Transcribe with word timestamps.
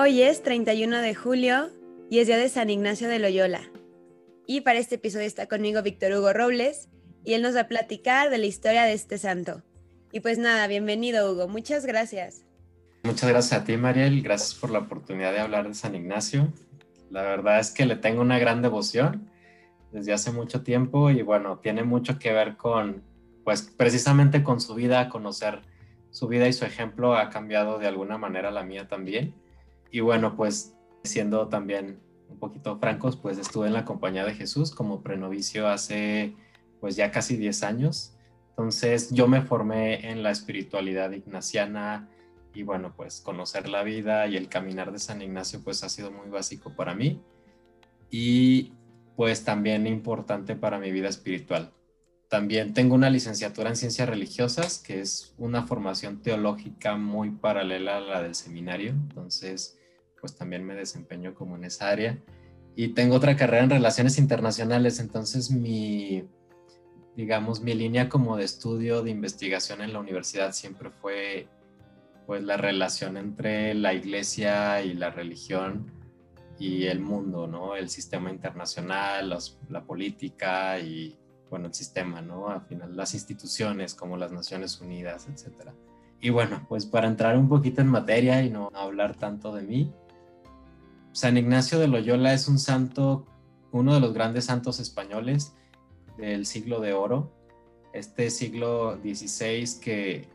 Hoy 0.00 0.22
es 0.22 0.44
31 0.44 0.98
de 0.98 1.12
julio 1.12 1.70
y 2.08 2.20
es 2.20 2.28
día 2.28 2.36
de 2.36 2.48
San 2.48 2.70
Ignacio 2.70 3.08
de 3.08 3.18
Loyola. 3.18 3.62
Y 4.46 4.60
para 4.60 4.78
este 4.78 4.94
episodio 4.94 5.26
está 5.26 5.48
conmigo 5.48 5.82
Víctor 5.82 6.12
Hugo 6.12 6.32
Robles 6.32 6.88
y 7.24 7.32
él 7.32 7.42
nos 7.42 7.56
va 7.56 7.62
a 7.62 7.66
platicar 7.66 8.30
de 8.30 8.38
la 8.38 8.46
historia 8.46 8.84
de 8.84 8.92
este 8.92 9.18
santo. 9.18 9.64
Y 10.12 10.20
pues 10.20 10.38
nada, 10.38 10.68
bienvenido 10.68 11.32
Hugo, 11.32 11.48
muchas 11.48 11.84
gracias. 11.84 12.44
Muchas 13.02 13.28
gracias 13.28 13.60
a 13.60 13.64
ti 13.64 13.76
Mariel, 13.76 14.22
gracias 14.22 14.54
por 14.54 14.70
la 14.70 14.78
oportunidad 14.78 15.32
de 15.32 15.40
hablar 15.40 15.66
de 15.66 15.74
San 15.74 15.96
Ignacio. 15.96 16.52
La 17.10 17.22
verdad 17.22 17.58
es 17.58 17.72
que 17.72 17.84
le 17.84 17.96
tengo 17.96 18.20
una 18.20 18.38
gran 18.38 18.62
devoción 18.62 19.28
desde 19.90 20.12
hace 20.12 20.30
mucho 20.30 20.62
tiempo 20.62 21.10
y 21.10 21.22
bueno, 21.22 21.58
tiene 21.58 21.82
mucho 21.82 22.20
que 22.20 22.32
ver 22.32 22.56
con, 22.56 23.02
pues 23.42 23.62
precisamente 23.62 24.44
con 24.44 24.60
su 24.60 24.76
vida, 24.76 25.08
conocer 25.08 25.62
su 26.12 26.28
vida 26.28 26.46
y 26.46 26.52
su 26.52 26.64
ejemplo 26.64 27.16
ha 27.16 27.30
cambiado 27.30 27.80
de 27.80 27.88
alguna 27.88 28.16
manera 28.16 28.52
la 28.52 28.62
mía 28.62 28.86
también. 28.86 29.34
Y 29.90 30.00
bueno, 30.00 30.36
pues 30.36 30.74
siendo 31.04 31.48
también 31.48 32.00
un 32.28 32.38
poquito 32.38 32.78
francos, 32.78 33.16
pues 33.16 33.38
estuve 33.38 33.68
en 33.68 33.72
la 33.72 33.84
compañía 33.84 34.24
de 34.24 34.34
Jesús 34.34 34.70
como 34.70 35.02
prenovicio 35.02 35.68
hace 35.68 36.34
pues 36.80 36.96
ya 36.96 37.10
casi 37.10 37.36
10 37.36 37.62
años. 37.62 38.14
Entonces 38.50 39.10
yo 39.10 39.28
me 39.28 39.42
formé 39.42 40.10
en 40.10 40.22
la 40.22 40.30
espiritualidad 40.30 41.12
ignaciana 41.12 42.08
y 42.54 42.62
bueno, 42.64 42.92
pues 42.96 43.20
conocer 43.20 43.68
la 43.68 43.82
vida 43.82 44.26
y 44.26 44.36
el 44.36 44.48
caminar 44.48 44.92
de 44.92 44.98
San 44.98 45.22
Ignacio 45.22 45.60
pues 45.62 45.84
ha 45.84 45.88
sido 45.88 46.10
muy 46.10 46.28
básico 46.28 46.74
para 46.74 46.94
mí 46.94 47.22
y 48.10 48.72
pues 49.16 49.44
también 49.44 49.86
importante 49.86 50.56
para 50.56 50.78
mi 50.78 50.90
vida 50.90 51.08
espiritual. 51.08 51.72
También 52.28 52.74
tengo 52.74 52.94
una 52.94 53.10
licenciatura 53.10 53.70
en 53.70 53.76
ciencias 53.76 54.08
religiosas, 54.08 54.78
que 54.78 55.00
es 55.00 55.34
una 55.38 55.66
formación 55.66 56.20
teológica 56.20 56.96
muy 56.96 57.30
paralela 57.30 57.96
a 57.96 58.00
la 58.00 58.22
del 58.22 58.34
seminario, 58.34 58.90
entonces 58.90 59.77
pues 60.20 60.36
también 60.36 60.64
me 60.64 60.74
desempeño 60.74 61.34
como 61.34 61.56
en 61.56 61.64
esa 61.64 61.88
área. 61.88 62.18
Y 62.76 62.88
tengo 62.88 63.16
otra 63.16 63.36
carrera 63.36 63.64
en 63.64 63.70
relaciones 63.70 64.18
internacionales, 64.18 65.00
entonces 65.00 65.50
mi, 65.50 66.24
digamos, 67.16 67.60
mi 67.60 67.74
línea 67.74 68.08
como 68.08 68.36
de 68.36 68.44
estudio, 68.44 69.02
de 69.02 69.10
investigación 69.10 69.80
en 69.82 69.92
la 69.92 69.98
universidad 69.98 70.52
siempre 70.52 70.90
fue 70.90 71.48
pues 72.26 72.42
la 72.42 72.56
relación 72.56 73.16
entre 73.16 73.74
la 73.74 73.94
iglesia 73.94 74.82
y 74.82 74.92
la 74.92 75.10
religión 75.10 75.90
y 76.58 76.84
el 76.84 77.00
mundo, 77.00 77.46
¿no? 77.46 77.74
El 77.74 77.88
sistema 77.88 78.30
internacional, 78.30 79.36
la 79.70 79.84
política 79.84 80.78
y 80.78 81.16
bueno, 81.50 81.66
el 81.66 81.74
sistema, 81.74 82.20
¿no? 82.20 82.48
Al 82.48 82.62
final, 82.62 82.96
las 82.96 83.14
instituciones 83.14 83.94
como 83.94 84.16
las 84.16 84.30
Naciones 84.30 84.80
Unidas, 84.80 85.26
etcétera. 85.32 85.74
Y 86.20 86.30
bueno, 86.30 86.66
pues 86.68 86.84
para 86.84 87.08
entrar 87.08 87.36
un 87.36 87.48
poquito 87.48 87.80
en 87.80 87.88
materia 87.88 88.42
y 88.42 88.50
no 88.50 88.70
hablar 88.74 89.16
tanto 89.16 89.54
de 89.54 89.62
mí, 89.62 89.92
San 91.12 91.36
Ignacio 91.36 91.78
de 91.78 91.88
Loyola 91.88 92.32
es 92.32 92.48
un 92.48 92.58
santo, 92.58 93.26
uno 93.72 93.94
de 93.94 94.00
los 94.00 94.12
grandes 94.12 94.46
santos 94.46 94.80
españoles 94.80 95.54
del 96.16 96.46
siglo 96.46 96.80
de 96.80 96.92
oro, 96.92 97.32
este 97.92 98.30
siglo 98.30 98.98
XVI 99.02 99.80
que 99.80 100.28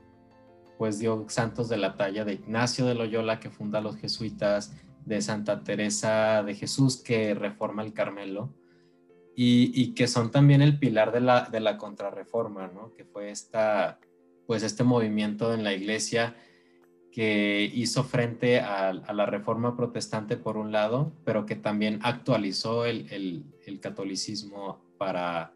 pues 0.77 0.99
dio 0.99 1.25
santos 1.29 1.69
de 1.69 1.77
la 1.77 1.95
talla 1.95 2.25
de 2.25 2.33
Ignacio 2.33 2.85
de 2.85 2.95
Loyola 2.95 3.39
que 3.39 3.49
funda 3.49 3.79
los 3.79 3.97
jesuitas, 3.97 4.73
de 5.05 5.21
Santa 5.21 5.63
Teresa 5.63 6.43
de 6.43 6.55
Jesús 6.55 6.97
que 6.97 7.33
reforma 7.33 7.83
el 7.83 7.93
Carmelo, 7.93 8.53
y, 9.35 9.95
que 9.95 10.07
son 10.07 10.29
también 10.29 10.61
el 10.61 10.77
pilar 10.77 11.11
de 11.11 11.19
la, 11.19 11.49
de 11.49 11.59
la 11.59 11.77
contrarreforma, 11.77 12.67
¿no? 12.67 12.93
que 12.93 13.03
fue 13.03 13.31
esta, 13.31 13.99
pues 14.45 14.61
este 14.61 14.83
movimiento 14.83 15.55
en 15.55 15.63
la 15.63 15.73
iglesia 15.73 16.35
que 17.13 17.69
hizo 17.75 18.03
frente 18.03 18.59
a, 18.59 18.91
la 18.91 19.27
reforma 19.27 19.77
protestante 19.77 20.35
por 20.35 20.57
un 20.57 20.71
lado, 20.71 21.13
pero 21.23 21.45
que 21.45 21.55
también 21.55 21.99
actualizó 22.01 22.85
el, 22.85 23.45
catolicismo 23.81 24.81
para, 24.97 25.53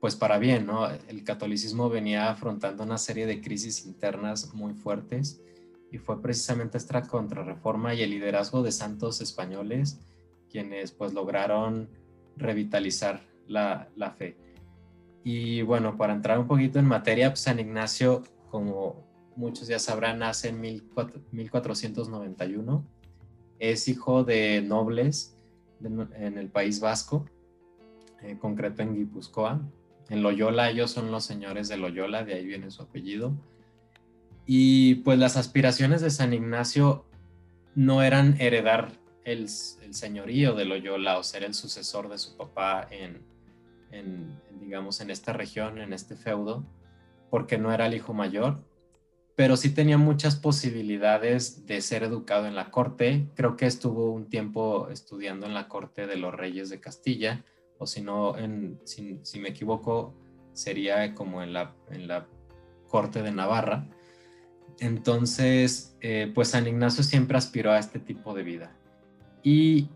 pues 0.00 0.16
para 0.16 0.38
bien, 0.38 0.64
¿no? 0.64 0.88
El 0.88 1.24
catolicismo 1.24 1.90
venía 1.90 2.30
afrontando 2.30 2.84
una 2.84 2.96
serie 2.96 3.26
de 3.26 3.42
crisis 3.42 3.84
internas 3.84 4.54
muy 4.54 4.72
fuertes 4.72 5.42
y 5.92 5.98
fue 5.98 6.22
precisamente 6.22 6.78
esta 6.78 7.02
contrarreforma 7.02 7.92
y 7.92 8.00
el 8.02 8.10
liderazgo 8.10 8.62
de 8.62 8.72
santos 8.72 9.20
españoles 9.20 10.00
quienes 10.50 10.92
pues 10.92 11.12
lograron 11.12 11.90
revitalizar 12.36 13.20
la, 13.46 13.88
fe. 14.16 14.38
Y 15.22 15.60
bueno, 15.60 15.98
para 15.98 16.14
entrar 16.14 16.38
un 16.38 16.46
poquito 16.46 16.78
en 16.78 16.86
materia, 16.86 17.28
pues 17.28 17.40
San 17.40 17.60
Ignacio, 17.60 18.22
como 18.50 19.07
muchos 19.38 19.68
ya 19.68 19.78
sabrán, 19.78 20.18
nace 20.18 20.48
en 20.48 20.60
1491. 20.60 22.84
Es 23.60 23.88
hijo 23.88 24.24
de 24.24 24.62
nobles 24.62 25.36
en 25.80 26.38
el 26.38 26.48
País 26.48 26.80
Vasco, 26.80 27.24
en 28.20 28.36
concreto 28.36 28.82
en 28.82 28.96
Guipúzcoa. 28.96 29.62
En 30.10 30.22
Loyola, 30.22 30.70
ellos 30.70 30.90
son 30.90 31.12
los 31.12 31.24
señores 31.24 31.68
de 31.68 31.76
Loyola, 31.76 32.24
de 32.24 32.34
ahí 32.34 32.46
viene 32.46 32.70
su 32.70 32.82
apellido. 32.82 33.32
Y 34.44 34.96
pues 34.96 35.18
las 35.18 35.36
aspiraciones 35.36 36.00
de 36.00 36.10
San 36.10 36.32
Ignacio 36.32 37.04
no 37.76 38.02
eran 38.02 38.40
heredar 38.40 38.90
el, 39.24 39.48
señorío 39.48 40.54
de 40.54 40.64
Loyola 40.64 41.18
o 41.18 41.22
ser 41.22 41.44
el 41.44 41.54
sucesor 41.54 42.08
de 42.08 42.18
su 42.18 42.36
papá 42.36 42.88
en, 42.90 43.22
digamos, 44.58 45.00
en 45.00 45.10
esta 45.10 45.32
región, 45.32 45.78
en 45.78 45.92
este 45.92 46.16
feudo, 46.16 46.64
porque 47.30 47.56
no 47.56 47.72
era 47.72 47.86
el 47.86 47.94
hijo 47.94 48.14
mayor, 48.14 48.64
pero 49.38 49.56
sí 49.56 49.70
tenía 49.70 49.98
muchas 49.98 50.34
posibilidades 50.34 51.64
de 51.64 51.80
ser 51.80 52.02
educado 52.02 52.48
en 52.48 52.56
la 52.56 52.72
corte. 52.72 53.28
Creo 53.36 53.56
que 53.56 53.66
estuvo 53.66 54.10
un 54.10 54.28
tiempo 54.28 54.88
estudiando 54.90 55.46
en 55.46 55.54
la 55.54 55.68
corte 55.68 56.08
de 56.08 56.16
los 56.16 56.34
reyes 56.34 56.70
de 56.70 56.80
Castilla, 56.80 57.44
o 57.78 57.86
si 57.86 58.00
no, 58.00 58.34
si, 58.82 59.38
me 59.38 59.50
equivoco, 59.50 60.12
sería 60.54 61.14
como 61.14 61.40
en 61.40 61.52
la, 61.52 61.72
en 61.88 62.08
la 62.08 62.26
corte 62.88 63.22
de 63.22 63.30
Navarra. 63.30 63.86
Entonces, 64.80 65.96
eh, 66.00 66.32
pues 66.34 66.48
San 66.48 66.66
Ignacio 66.66 67.04
siempre 67.04 67.38
aspiró 67.38 67.70
a 67.70 67.78
este 67.78 68.00
tipo 68.00 68.34
de 68.34 68.42
vida 68.42 68.76
y 69.44 69.88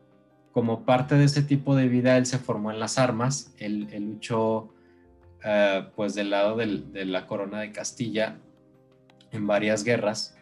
como 0.53 0.85
parte 0.85 1.17
de 1.17 1.25
ese 1.25 1.43
tipo 1.43 1.75
de 1.75 1.89
vida 1.89 2.17
él 2.17 2.27
se 2.27 2.39
formó 2.39 2.71
en 2.71 2.79
las 2.79 2.97
armas, 2.97 3.53
él, 3.59 3.89
luchó 3.99 4.73
eh, 5.45 5.85
pues 5.97 6.15
del 6.15 6.31
lado 6.31 6.57
de 6.57 7.05
la 7.07 7.27
corona 7.27 7.59
de 7.59 7.73
Castilla 7.73 8.39
en 9.33 9.47
varias 9.47 9.85
guerras 9.85 10.37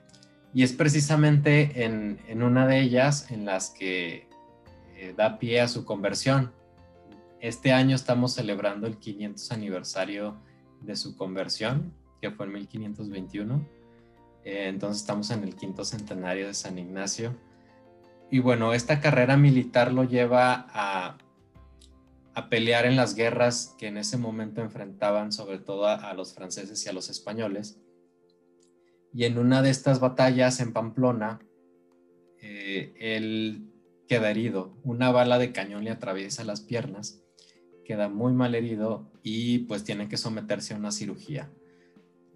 y 0.53 0.63
es 0.63 0.73
precisamente 0.73 1.85
en, 1.85 2.43
una 2.43 2.67
de 2.67 2.81
ellas 2.81 3.31
en 3.31 3.45
las 3.45 3.71
que 3.71 4.29
eh, 4.97 5.15
da 5.17 5.39
pie 5.39 5.61
a 5.61 5.69
su 5.69 5.85
conversión. 5.85 6.53
Este 7.41 7.73
año 7.73 7.95
estamos 7.97 8.35
celebrando 8.35 8.87
el 8.87 8.99
500 8.99 9.53
aniversario 9.53 10.37
de 10.83 10.97
su 10.97 11.17
conversión, 11.17 11.95
que 12.21 12.31
fue 12.31 12.47
en 12.47 12.53
1521. 12.53 13.67
Eh, 14.45 14.67
entonces 14.69 15.03
estamos 15.03 15.31
en 15.31 15.45
el 15.45 15.55
quinto 15.55 15.85
centenario 15.85 16.49
de 16.49 16.55
San 16.55 16.79
Ignacio 16.79 17.35
y 18.31 18.39
bueno, 18.39 18.73
esta 18.73 19.01
carrera 19.01 19.37
militar 19.37 19.93
lo 19.93 20.05
lleva 20.05 20.67
a, 20.73 21.19
pelear 22.49 22.87
en 22.87 22.97
las 22.97 23.17
guerras 23.17 23.75
que 23.77 23.89
en 23.89 23.99
ese 23.99 24.17
momento 24.17 24.63
enfrentaban 24.63 25.31
sobre 25.31 25.59
todo 25.59 25.87
a, 25.87 26.15
los 26.15 26.33
franceses 26.33 26.87
y 26.87 26.89
a 26.89 26.93
los 26.95 27.11
españoles. 27.11 27.79
Y 29.13 29.25
en 29.25 29.39
una 29.39 29.63
de 29.63 29.71
estas 29.71 30.01
batallas 30.01 30.61
en 30.61 30.73
Pamplona, 30.73 31.41
eh, 32.41 32.95
él 32.99 33.67
queda 34.09 34.31
herido. 34.31 34.77
Una 34.83 35.11
bala 35.11 35.39
de 35.39 35.53
cañón 35.53 35.85
le 35.85 35.91
atraviesa 35.91 36.45
las 36.45 36.61
piernas, 36.61 37.23
queda 37.85 38.09
muy 38.09 38.33
mal 38.33 38.55
herido 38.55 39.11
y 39.23 39.61
pues 39.61 39.85
tiene 39.85 40.09
que 40.09 40.17
someterse 40.17 40.75
a 40.75 40.77
una 40.77 40.93
cirugía. 40.93 41.51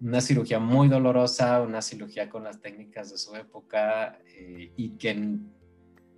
Una 0.01 0.21
cirugía 0.21 0.59
muy 0.59 0.89
dolorosa, 0.89 1.61
una 1.61 1.81
cirugía 1.81 2.29
con 2.29 2.43
las 2.43 2.61
técnicas 2.61 3.11
de 3.11 3.17
su 3.17 3.35
época 3.35 4.19
eh, 4.27 4.73
y 4.75 4.97
que 4.97 5.37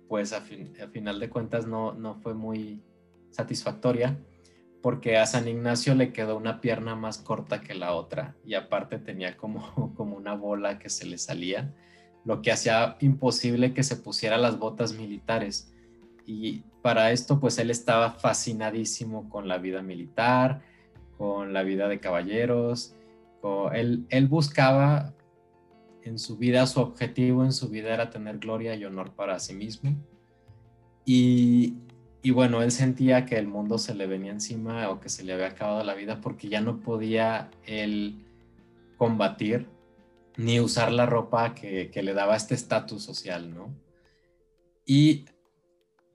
pues 0.08 0.32
a, 0.32 0.40
final 0.40 1.20
de 1.20 1.30
cuentas 1.30 1.66
no, 1.66 1.92
no 1.92 2.16
fue 2.16 2.34
muy 2.34 2.82
satisfactoria 3.30 4.18
porque 4.82 5.16
a 5.16 5.26
San 5.26 5.48
Ignacio 5.48 5.94
le 5.94 6.12
quedó 6.12 6.36
una 6.36 6.60
pierna 6.60 6.94
más 6.94 7.18
corta 7.18 7.60
que 7.60 7.74
la 7.74 7.94
otra 7.94 8.36
y 8.44 8.54
aparte 8.54 8.98
tenía 8.98 9.36
como, 9.36 9.92
como 9.96 10.16
una 10.16 10.34
bola 10.34 10.78
que 10.78 10.88
se 10.88 11.06
le 11.06 11.18
salía, 11.18 11.74
lo 12.24 12.42
que 12.42 12.52
hacía 12.52 12.96
imposible 13.00 13.74
que 13.74 13.82
se 13.82 13.96
pusiera 13.96 14.36
las 14.36 14.58
botas 14.58 14.92
militares. 14.92 15.72
Y 16.26 16.62
para 16.82 17.10
esto 17.10 17.40
pues 17.40 17.58
él 17.58 17.70
estaba 17.70 18.12
fascinadísimo 18.12 19.28
con 19.28 19.48
la 19.48 19.58
vida 19.58 19.82
militar, 19.82 20.62
con 21.16 21.52
la 21.52 21.62
vida 21.62 21.88
de 21.88 22.00
caballeros, 22.00 22.94
él, 23.72 24.06
él 24.10 24.28
buscaba 24.28 25.14
en 26.02 26.18
su 26.18 26.36
vida, 26.36 26.66
su 26.66 26.80
objetivo 26.80 27.44
en 27.44 27.52
su 27.52 27.68
vida 27.68 27.92
era 27.92 28.10
tener 28.10 28.38
gloria 28.38 28.74
y 28.74 28.84
honor 28.84 29.12
para 29.12 29.38
sí 29.38 29.54
mismo. 29.54 29.94
Y, 31.04 31.74
y, 32.28 32.30
bueno, 32.30 32.60
él 32.60 32.72
sentía 32.72 33.24
que 33.24 33.38
el 33.38 33.48
mundo 33.48 33.78
se 33.78 33.94
le 33.94 34.06
venía 34.06 34.32
encima 34.32 34.90
o 34.90 35.00
que 35.00 35.08
se 35.08 35.24
le 35.24 35.32
había 35.32 35.46
acabado 35.46 35.82
la 35.82 35.94
vida 35.94 36.20
porque 36.20 36.50
ya 36.50 36.60
no 36.60 36.78
podía 36.80 37.50
él 37.64 38.22
combatir 38.98 39.66
ni 40.36 40.60
usar 40.60 40.92
la 40.92 41.06
ropa 41.06 41.54
que, 41.54 41.90
le 41.94 42.12
daba 42.12 42.36
este 42.36 42.54
estatus 42.54 43.02
social, 43.02 43.54
¿no? 43.54 43.74
Y 44.84 45.24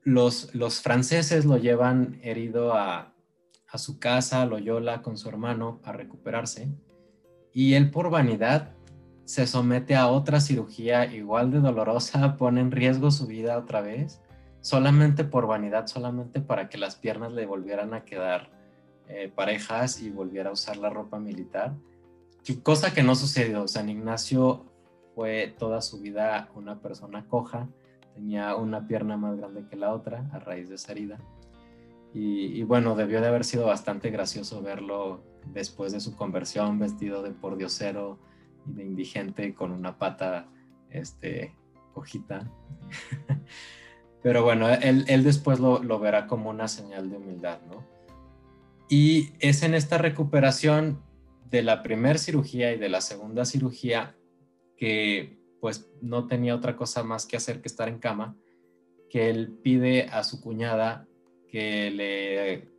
los, 0.04 0.54
los 0.54 0.82
franceses 0.82 1.46
lo 1.46 1.56
llevan 1.56 2.20
herido 2.22 2.74
a, 2.74 3.12
a 3.66 3.78
su 3.78 3.98
casa, 3.98 4.46
Loyola, 4.46 5.02
con 5.02 5.18
su 5.18 5.28
hermano, 5.28 5.80
a 5.82 5.90
recuperarse. 5.90 6.68
Y 7.52 7.74
él 7.74 7.90
por 7.90 8.08
vanidad 8.08 8.72
se 9.24 9.48
somete 9.48 9.96
a 9.96 10.06
otra 10.06 10.40
cirugía 10.40 11.12
igual 11.12 11.50
de 11.50 11.58
dolorosa, 11.58 12.36
pone 12.38 12.60
en 12.60 12.70
riesgo 12.70 13.10
su 13.10 13.26
vida 13.26 13.58
otra 13.58 13.80
vez, 13.80 14.20
solamente 14.64 15.24
por 15.24 15.46
vanidad, 15.46 15.86
solamente 15.88 16.40
para 16.40 16.70
que 16.70 16.78
las 16.78 16.96
piernas 16.96 17.32
le 17.32 17.44
volvieran 17.44 17.92
a 17.92 18.06
quedar 18.06 18.50
eh, 19.08 19.30
parejas 19.32 20.00
y 20.00 20.08
volviera 20.08 20.48
a 20.48 20.52
usar 20.54 20.78
la 20.78 20.88
ropa 20.88 21.18
militar. 21.18 21.74
Cosa 22.62 22.94
que 22.94 23.02
no 23.02 23.14
sucedió. 23.14 23.68
San 23.68 23.90
Ignacio 23.90 24.64
fue 25.14 25.54
toda 25.58 25.82
su 25.82 26.00
vida 26.00 26.48
una 26.54 26.80
persona 26.80 27.26
coja, 27.28 27.68
tenía 28.14 28.56
una 28.56 28.88
pierna 28.88 29.18
más 29.18 29.36
grande 29.36 29.66
que 29.68 29.76
la 29.76 29.92
otra 29.92 30.30
a 30.32 30.38
raíz 30.38 30.70
de 30.70 30.76
esa 30.76 30.92
herida. 30.92 31.18
Y, 32.14 32.62
bueno, 32.62 32.94
debió 32.94 33.20
de 33.20 33.26
haber 33.26 33.44
sido 33.44 33.66
bastante 33.66 34.08
gracioso 34.10 34.62
verlo 34.62 35.24
después 35.46 35.92
de 35.92 36.00
su 36.00 36.16
conversión, 36.16 36.78
vestido 36.78 37.22
de 37.22 37.32
pordiosero 37.32 38.18
y 38.66 38.72
de 38.72 38.84
indigente 38.84 39.52
con 39.52 39.72
una 39.72 39.98
pata 39.98 40.46
este, 40.88 41.54
cojita. 41.92 42.50
Pero 44.24 44.42
bueno, 44.42 44.70
él, 44.70 45.04
él 45.06 45.22
después 45.22 45.60
lo, 45.60 45.82
lo, 45.82 45.98
verá 45.98 46.26
como 46.26 46.48
una 46.48 46.66
señal 46.66 47.10
de 47.10 47.18
humildad, 47.18 47.60
¿no? 47.70 47.86
Y 48.88 49.34
es 49.38 49.62
en 49.62 49.74
esta 49.74 49.98
recuperación 49.98 51.02
de 51.50 51.62
la 51.62 51.82
primera 51.82 52.18
cirugía 52.18 52.72
y 52.72 52.78
de 52.78 52.88
la 52.88 53.02
segunda 53.02 53.44
cirugía 53.44 54.16
que 54.78 55.38
pues 55.60 55.90
no 56.00 56.26
tenía 56.26 56.54
otra 56.54 56.74
cosa 56.74 57.04
más 57.04 57.26
que 57.26 57.36
hacer 57.36 57.60
que 57.60 57.68
estar 57.68 57.86
en 57.86 57.98
cama, 57.98 58.34
que 59.10 59.28
él 59.28 59.58
pide 59.62 60.04
a 60.04 60.24
su 60.24 60.40
cuñada 60.40 61.06
que 61.46 61.90
le, 61.90 62.70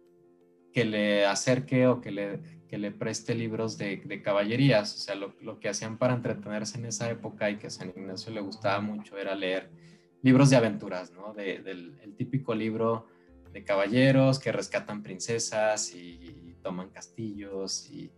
que 0.74 0.83
le 0.83 1.27
acerque 1.27 1.86
o 1.86 2.01
que 2.01 2.09
le, 2.09 2.39
que 2.68 2.80
le 2.80 2.89
preste 2.89 3.36
libros 3.36 3.77
de, 3.77 3.98
de 3.98 4.24
caballerías. 4.24 4.95
O 4.95 4.98
sea, 4.98 5.13
lo, 5.13 5.36
lo, 5.41 5.59
que 5.59 5.69
hacían 5.69 6.00
para 6.00 6.15
entretenerse 6.15 6.80
en 6.80 6.88
esa 6.88 7.07
época 7.07 7.51
y 7.51 7.57
que 7.57 7.68
a 7.68 7.69
San 7.69 7.89
Ignacio 7.89 8.33
le 8.33 8.41
gustaba 8.41 8.81
mucho 8.81 9.15
era 9.15 9.36
leer 9.36 9.84
libros 10.25 10.50
de 10.50 10.56
aventuras, 10.56 11.12
¿no? 11.12 11.33
De, 11.33 11.60
del 11.60 12.00
el 12.01 12.16
típico 12.16 12.56
libro 12.56 13.06
de 13.54 13.63
caballeros 13.63 14.39
que 14.39 14.51
rescatan 14.51 15.04
princesas 15.04 15.94
y, 15.94 16.42
toman 16.63 16.89
castillos 16.89 17.88
y, 17.92 18.12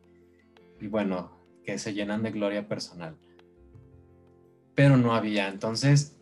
y 0.79 0.87
bueno, 0.87 1.37
que 1.65 1.77
se 1.77 1.93
llenan 1.93 2.23
de 2.23 2.31
gloria 2.31 2.65
personal. 2.65 3.17
Pero 4.73 4.95
no 4.95 5.13
había. 5.13 5.49
Entonces, 5.49 6.17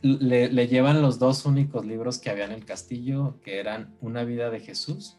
le, 0.00 0.68
llevan 0.68 1.02
los 1.02 1.18
dos 1.18 1.44
únicos 1.44 1.84
libros 1.84 2.18
que 2.18 2.30
había 2.30 2.44
en 2.44 2.52
el 2.52 2.64
castillo, 2.64 3.40
que 3.42 3.58
eran 3.58 3.96
Una 4.00 4.22
vida 4.22 4.48
de 4.48 4.60
Jesús 4.60 5.18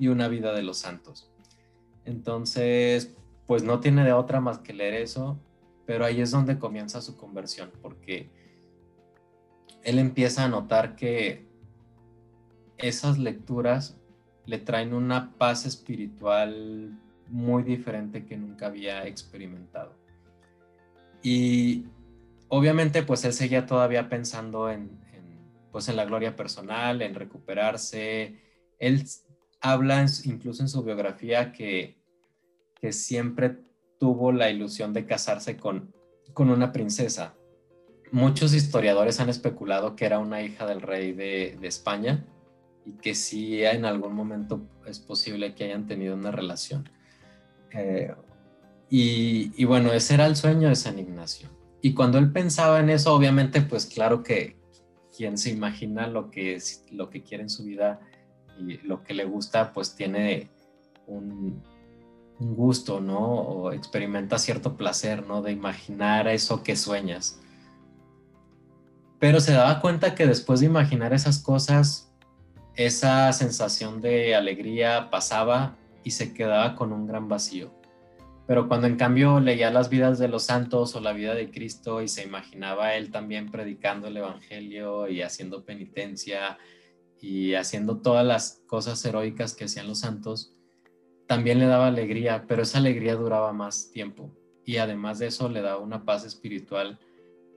y 0.00 0.08
Una 0.08 0.26
vida 0.26 0.52
de 0.52 0.64
los 0.64 0.78
santos. 0.78 1.30
Entonces, 2.04 3.14
pues 3.46 3.62
no 3.62 3.78
tiene 3.78 4.02
de 4.02 4.12
otra 4.12 4.40
más 4.40 4.58
que 4.58 4.72
leer 4.72 4.94
eso, 4.94 5.38
pero 5.86 6.04
ahí 6.04 6.20
es 6.20 6.32
donde 6.32 6.58
comienza 6.58 7.00
su 7.00 7.16
conversión, 7.16 7.70
porque 7.80 8.43
él 9.84 9.98
empieza 9.98 10.44
a 10.44 10.48
notar 10.48 10.96
que 10.96 11.46
esas 12.78 13.18
lecturas 13.18 13.96
le 14.46 14.58
traen 14.58 14.92
una 14.92 15.32
paz 15.36 15.66
espiritual 15.66 16.98
muy 17.28 17.62
diferente 17.62 18.24
que 18.24 18.36
nunca 18.36 18.66
había 18.66 19.06
experimentado. 19.06 19.94
Y 21.22 21.86
obviamente 22.48 23.02
pues 23.02 23.24
él 23.24 23.32
seguía 23.32 23.66
todavía 23.66 24.08
pensando 24.08 24.70
en, 24.70 24.90
pues 25.70 25.88
en 25.88 25.96
la 25.96 26.04
gloria 26.04 26.36
personal, 26.36 27.00
en 27.02 27.14
recuperarse. 27.14 28.40
Él 28.78 29.04
habla 29.60 30.04
incluso 30.24 30.62
en 30.62 30.68
su 30.68 30.82
biografía 30.82 31.52
que, 31.52 31.96
que 32.80 32.92
siempre 32.92 33.56
tuvo 33.98 34.32
la 34.32 34.50
ilusión 34.50 34.92
de 34.92 35.06
casarse 35.06 35.56
con, 35.56 35.94
con 36.34 36.50
una 36.50 36.72
princesa. 36.72 37.34
Muchos 38.14 38.54
historiadores 38.54 39.18
han 39.18 39.28
especulado 39.28 39.96
que 39.96 40.04
era 40.04 40.20
una 40.20 40.40
hija 40.40 40.66
del 40.66 40.82
rey 40.82 41.10
de, 41.10 41.58
España 41.62 42.24
y 42.86 42.92
que 42.92 43.12
sí 43.12 43.64
en 43.64 43.84
algún 43.84 44.14
momento 44.14 44.68
es 44.86 45.00
posible 45.00 45.56
que 45.56 45.64
hayan 45.64 45.88
tenido 45.88 46.14
una 46.14 46.30
relación. 46.30 46.88
Eh, 47.72 48.14
y, 48.88 49.64
bueno, 49.64 49.92
ese 49.92 50.14
era 50.14 50.26
el 50.26 50.36
sueño 50.36 50.68
de 50.68 50.76
San 50.76 51.00
Ignacio. 51.00 51.48
Y 51.82 51.92
cuando 51.92 52.18
él 52.18 52.30
pensaba 52.30 52.78
en 52.78 52.88
eso, 52.90 53.12
obviamente, 53.12 53.62
pues 53.62 53.84
claro 53.84 54.22
que 54.22 54.58
quien 55.16 55.36
se 55.36 55.50
imagina 55.50 56.06
lo 56.06 56.30
que, 56.30 56.62
lo 56.92 57.10
que 57.10 57.24
quiere 57.24 57.42
en 57.42 57.50
su 57.50 57.64
vida 57.64 57.98
y 58.56 58.76
lo 58.86 59.02
que 59.02 59.14
le 59.14 59.24
gusta, 59.24 59.72
pues 59.72 59.96
tiene 59.96 60.50
un 61.08 61.60
gusto, 62.38 63.00
¿no? 63.00 63.18
O 63.18 63.72
experimenta 63.72 64.38
cierto 64.38 64.76
placer, 64.76 65.26
¿no? 65.26 65.42
De 65.42 65.50
imaginar 65.50 66.28
eso 66.28 66.62
que 66.62 66.76
sueñas. 66.76 67.40
Pero 69.18 69.40
se 69.40 69.52
daba 69.52 69.80
cuenta 69.80 70.14
que 70.14 70.26
después 70.26 70.60
de 70.60 70.66
imaginar 70.66 71.12
esas 71.12 71.38
cosas, 71.38 72.12
esa 72.76 73.32
sensación 73.32 74.00
de 74.00 74.34
alegría 74.34 75.10
pasaba 75.10 75.76
y 76.02 76.10
se 76.10 76.34
quedaba 76.34 76.74
con 76.74 76.92
un 76.92 77.06
gran 77.06 77.28
vacío. 77.28 77.72
Pero 78.46 78.68
cuando 78.68 78.86
en 78.86 78.96
cambio 78.96 79.40
leía 79.40 79.70
las 79.70 79.88
vidas 79.88 80.18
de 80.18 80.28
los 80.28 80.44
santos 80.44 80.94
o 80.94 81.00
la 81.00 81.12
vida 81.12 81.34
de 81.34 81.50
Cristo 81.50 82.02
y 82.02 82.08
se 82.08 82.24
imaginaba 82.24 82.94
él 82.94 83.10
también 83.10 83.50
predicando 83.50 84.08
el 84.08 84.18
Evangelio 84.18 85.08
y 85.08 85.22
haciendo 85.22 85.64
penitencia 85.64 86.58
y 87.20 87.54
haciendo 87.54 88.02
todas 88.02 88.26
las 88.26 88.62
cosas 88.66 89.02
heroicas 89.04 89.54
que 89.54 89.64
hacían 89.64 89.88
los 89.88 90.00
santos, 90.00 90.52
también 91.26 91.58
le 91.58 91.64
daba 91.64 91.86
alegría, 91.86 92.44
pero 92.46 92.62
esa 92.62 92.78
alegría 92.78 93.14
duraba 93.14 93.54
más 93.54 93.90
tiempo 93.90 94.30
y 94.66 94.76
además 94.76 95.18
de 95.18 95.28
eso 95.28 95.48
le 95.48 95.62
daba 95.62 95.78
una 95.78 96.04
paz 96.04 96.24
espiritual 96.24 96.98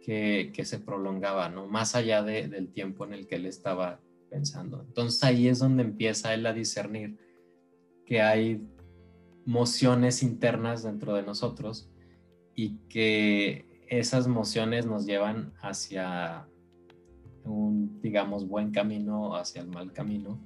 que, 0.07 0.63
se 0.63 0.79
prolongaba, 0.79 1.49
¿no? 1.49 1.67
Más 1.67 1.93
allá 1.93 2.23
del 2.23 2.69
tiempo 2.69 3.03
en 3.03 3.13
el 3.13 3.27
que 3.27 3.35
él 3.35 3.45
estaba 3.45 3.99
pensando. 4.29 4.81
Entonces 4.81 5.21
ahí 5.21 5.49
es 5.49 5.59
donde 5.59 5.83
empieza 5.83 6.33
él 6.33 6.45
a 6.45 6.53
discernir 6.53 7.17
que 8.05 8.21
hay 8.21 8.65
mociones 9.45 10.23
internas 10.23 10.83
dentro 10.83 11.13
de 11.13 11.23
nosotros 11.23 11.89
y 12.55 12.77
que 12.87 13.83
esas 13.89 14.29
mociones 14.29 14.85
nos 14.85 15.05
llevan 15.05 15.51
hacia 15.61 16.47
un, 17.43 17.99
digamos, 18.01 18.47
buen 18.47 18.71
camino 18.71 19.35
hacia 19.35 19.61
el 19.61 19.67
mal 19.67 19.91
camino. 19.91 20.39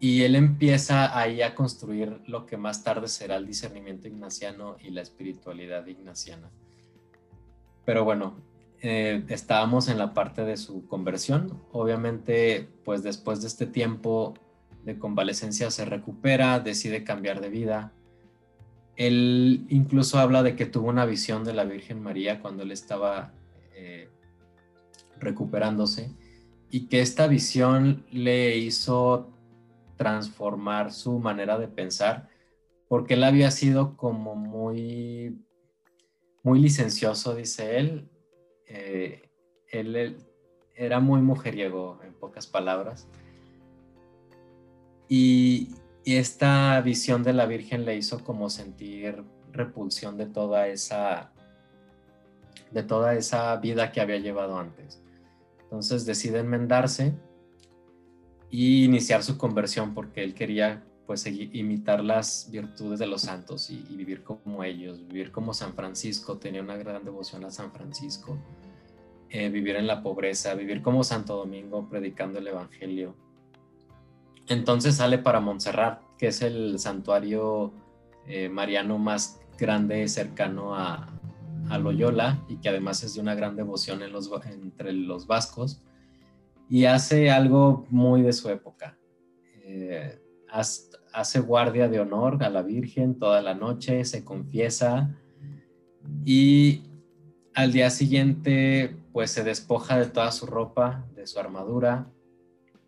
Y 0.00 0.22
él 0.22 0.34
empieza 0.34 1.16
ahí 1.16 1.42
a 1.42 1.54
construir 1.54 2.22
lo 2.26 2.44
que 2.44 2.56
más 2.56 2.82
tarde 2.82 3.06
será 3.06 3.36
el 3.36 3.46
discernimiento 3.46 4.08
ignaciano 4.08 4.76
y 4.80 4.90
la 4.90 5.02
espiritualidad 5.02 5.86
ignaciana. 5.86 6.50
Pero 7.88 8.04
bueno, 8.04 8.36
eh, 8.82 9.24
estábamos 9.30 9.88
en 9.88 9.96
la 9.96 10.12
parte 10.12 10.44
de 10.44 10.58
su 10.58 10.86
conversión. 10.86 11.58
Obviamente, 11.72 12.68
pues 12.84 13.02
después 13.02 13.40
de 13.40 13.46
este 13.46 13.64
tiempo 13.64 14.34
de 14.84 14.98
convalecencia 14.98 15.70
se 15.70 15.86
recupera, 15.86 16.60
decide 16.60 17.02
cambiar 17.02 17.40
de 17.40 17.48
vida. 17.48 17.94
Él 18.96 19.64
incluso 19.70 20.18
habla 20.18 20.42
de 20.42 20.54
que 20.54 20.66
tuvo 20.66 20.90
una 20.90 21.06
visión 21.06 21.44
de 21.44 21.54
la 21.54 21.64
Virgen 21.64 22.02
María 22.02 22.42
cuando 22.42 22.62
él 22.64 22.72
estaba 22.72 23.32
eh, 23.74 24.10
recuperándose 25.18 26.12
y 26.70 26.88
que 26.88 27.00
esta 27.00 27.26
visión 27.26 28.04
le 28.10 28.58
hizo 28.58 29.32
transformar 29.96 30.92
su 30.92 31.20
manera 31.20 31.58
de 31.58 31.68
pensar 31.68 32.28
porque 32.86 33.14
él 33.14 33.24
había 33.24 33.50
sido 33.50 33.96
como 33.96 34.34
muy 34.34 35.38
muy 36.42 36.60
licencioso 36.60 37.34
dice 37.34 37.78
él 37.78 38.08
eh, 38.66 39.30
él 39.68 40.16
era 40.74 41.00
muy 41.00 41.20
mujeriego 41.20 42.00
en 42.04 42.14
pocas 42.14 42.46
palabras 42.46 43.08
y, 45.08 45.70
esta 46.04 46.80
visión 46.80 47.22
de 47.22 47.34
la 47.34 47.44
Virgen 47.44 47.84
le 47.84 47.94
hizo 47.94 48.24
como 48.24 48.48
sentir 48.48 49.22
repulsión 49.52 50.16
de 50.16 50.24
toda 50.24 50.68
esa 50.68 51.34
de 52.70 52.82
toda 52.82 53.14
esa 53.14 53.54
vida 53.56 53.92
que 53.92 54.00
había 54.00 54.16
llevado 54.16 54.58
antes. 54.58 55.02
Entonces 55.60 56.06
decide 56.06 56.38
enmendarse 56.38 57.14
y 58.48 58.84
iniciar 58.84 59.22
su 59.22 59.36
conversión 59.36 59.92
porque 59.92 60.24
él 60.24 60.32
quería 60.32 60.82
pues 61.08 61.26
imitar 61.26 62.04
las 62.04 62.48
virtudes 62.52 63.00
de 63.00 63.08
los 63.08 63.22
santos 63.22 63.68
y, 63.70 63.82
vivir 63.96 64.22
como 64.22 64.62
ellos, 64.62 65.04
vivir 65.08 65.32
como 65.32 65.52
San 65.52 65.74
Francisco, 65.74 66.38
tenía 66.38 66.62
una 66.62 66.76
gran 66.76 67.04
devoción 67.04 67.44
a 67.44 67.50
San 67.50 67.72
Francisco, 67.72 68.38
eh, 69.28 69.48
vivir 69.48 69.74
en 69.74 69.88
la 69.88 70.04
pobreza, 70.04 70.54
vivir 70.54 70.82
como 70.82 71.02
Santo 71.02 71.34
Domingo 71.34 71.88
predicando 71.88 72.38
el 72.38 72.46
Evangelio 72.46 73.16
entonces 74.48 74.96
sale 74.96 75.18
para 75.18 75.40
Montserrat, 75.40 76.00
que 76.16 76.28
es 76.28 76.42
el 76.42 76.78
santuario 76.78 77.72
eh, 78.26 78.48
mariano 78.48 78.98
más 78.98 79.40
grande 79.58 80.08
cercano 80.08 80.74
a, 80.74 81.08
a 81.68 81.78
Loyola 81.78 82.42
y 82.48 82.56
que 82.56 82.70
además 82.70 83.02
es 83.02 83.14
de 83.14 83.20
una 83.20 83.34
gran 83.34 83.56
devoción 83.56 84.02
entre 84.02 84.92
los 84.92 85.26
vascos 85.26 85.82
y 86.70 86.86
hace 86.86 87.30
algo 87.30 87.86
muy 87.90 88.22
de 88.22 88.32
su 88.32 88.48
época. 88.48 88.98
Eh, 89.64 90.18
hace 90.50 91.40
guardia 91.40 91.88
de 91.88 92.00
honor 92.00 92.42
a 92.42 92.50
la 92.50 92.62
Virgen 92.62 93.18
toda 93.18 93.42
la 93.42 93.54
noche, 93.54 94.04
se 94.04 94.24
confiesa 94.24 95.14
y 96.24 96.82
al 97.54 97.72
día 97.72 97.90
siguiente 97.90 98.96
pues 99.12 99.30
se 99.30 99.44
despoja 99.44 99.98
de 99.98 100.06
toda 100.06 100.30
su 100.32 100.46
ropa, 100.46 101.04
de 101.14 101.26
su 101.26 101.38
armadura, 101.38 102.06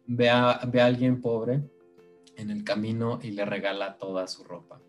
ve 0.07 0.31
a, 0.31 0.61
ve 0.67 0.81
a 0.81 0.87
alguien 0.87 1.21
pobre 1.21 1.63
en 2.37 2.51
el 2.51 2.65
camino 2.65 3.19
y 3.23 3.33
le 3.33 3.45
regala 3.45 3.99
toda 3.99 4.27
su 4.27 4.45
ropa. 4.45 4.81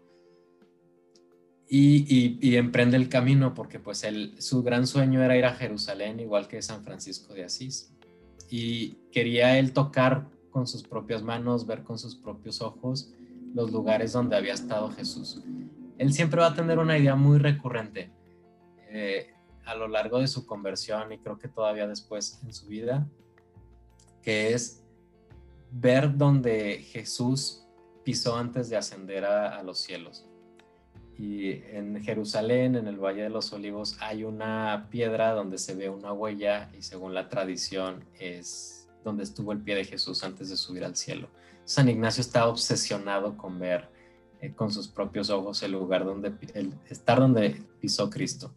Y, 1.74 2.58
emprende 2.58 2.98
el 2.98 3.08
camino 3.08 3.54
porque 3.54 3.80
pues 3.80 4.06
su 4.40 4.62
gran 4.62 4.86
sueño 4.86 5.24
era 5.24 5.38
ir 5.38 5.46
a 5.46 5.54
Jerusalén 5.54 6.20
igual 6.20 6.50
que 6.50 6.62
San 6.62 6.84
Francisco 6.84 7.34
de 7.34 7.46
Asís. 7.46 7.94
Y 8.50 8.96
quería 9.14 9.58
él 9.58 9.72
tocar 9.72 10.28
con 10.52 10.68
sus 10.68 10.84
propias 10.84 11.24
manos, 11.24 11.66
ver 11.66 11.84
con 11.84 11.98
sus 11.98 12.16
propios 12.16 12.62
ojos 12.62 13.14
los 13.54 13.72
lugares 13.72 14.14
donde 14.14 14.36
había 14.36 14.54
estado 14.54 14.90
Jesús. 14.92 15.42
Él 15.98 16.14
siempre 16.14 16.42
va 16.42 16.48
a 16.48 16.54
tener 16.54 16.80
una 16.80 16.98
idea 16.98 17.16
muy 17.16 17.38
recurrente 17.38 18.12
eh, 18.90 19.34
a 19.66 19.76
lo 19.76 19.88
largo 19.88 20.20
de 20.20 20.28
su 20.28 20.46
conversión 20.46 21.12
y 21.12 21.20
creo 21.20 21.38
que 21.38 21.48
todavía 21.48 21.88
después 21.88 22.40
en 22.44 22.54
su 22.54 22.68
vida, 22.68 23.08
que 24.22 24.54
es 24.54 24.84
ver 25.72 26.18
donde 26.18 26.80
Jesús 26.80 27.64
pisó 28.04 28.36
antes 28.36 28.70
de 28.70 28.78
ascender 28.78 29.26
a, 29.26 29.62
los 29.64 29.80
cielos. 29.80 30.26
Y 31.18 31.52
en 31.52 32.02
Jerusalén, 32.04 32.76
en 32.76 32.88
el 32.88 32.98
Valle 32.98 33.24
de 33.24 33.30
los 33.30 33.54
Olivos, 33.54 33.98
hay 34.02 34.24
una 34.24 34.88
piedra 34.90 35.34
donde 35.34 35.58
se 35.58 35.76
ve 35.76 35.90
una 35.90 36.14
huella 36.14 36.72
y 36.76 36.82
según 36.82 37.14
la 37.14 37.30
tradición 37.30 38.04
es 38.20 38.81
donde 39.04 39.24
estuvo 39.24 39.52
el 39.52 39.62
pie 39.62 39.76
de 39.76 39.86
Jesús 39.86 40.24
antes 40.24 40.50
de 40.50 40.58
subir 40.58 40.84
al 40.84 40.96
cielo. 40.96 41.30
San 41.66 41.90
Ignacio 41.90 42.22
está 42.22 42.48
obsesionado 42.48 43.38
con 43.38 43.60
ver 43.60 43.90
eh, 44.42 44.54
con 44.56 44.72
sus 44.72 44.88
propios 44.88 45.30
ojos 45.30 45.62
el 45.62 45.74
lugar 45.74 46.04
donde, 46.04 46.34
el 46.56 46.74
estar 46.90 47.20
donde 47.20 47.64
pisó 47.80 48.10
Cristo. 48.10 48.52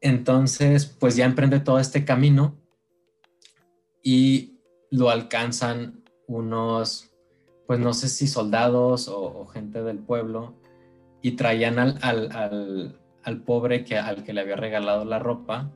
Entonces, 0.00 0.86
pues 0.86 1.14
ya 1.14 1.24
emprende 1.24 1.60
todo 1.60 1.78
este 1.78 2.04
camino 2.04 2.56
y 4.02 4.58
lo 4.90 5.10
alcanzan 5.10 6.02
unos, 6.26 7.10
pues 7.66 7.78
no 7.78 7.92
sé 7.92 8.08
si 8.08 8.26
soldados 8.26 9.08
o, 9.08 9.46
gente 9.46 9.82
del 9.82 9.98
pueblo, 9.98 10.54
y 11.22 11.32
traían 11.32 11.78
al, 11.78 11.98
al, 13.22 13.42
pobre 13.42 13.84
que, 13.84 13.98
al 13.98 14.24
que 14.24 14.32
le 14.32 14.40
había 14.40 14.56
regalado 14.56 15.04
la 15.04 15.18
ropa, 15.18 15.70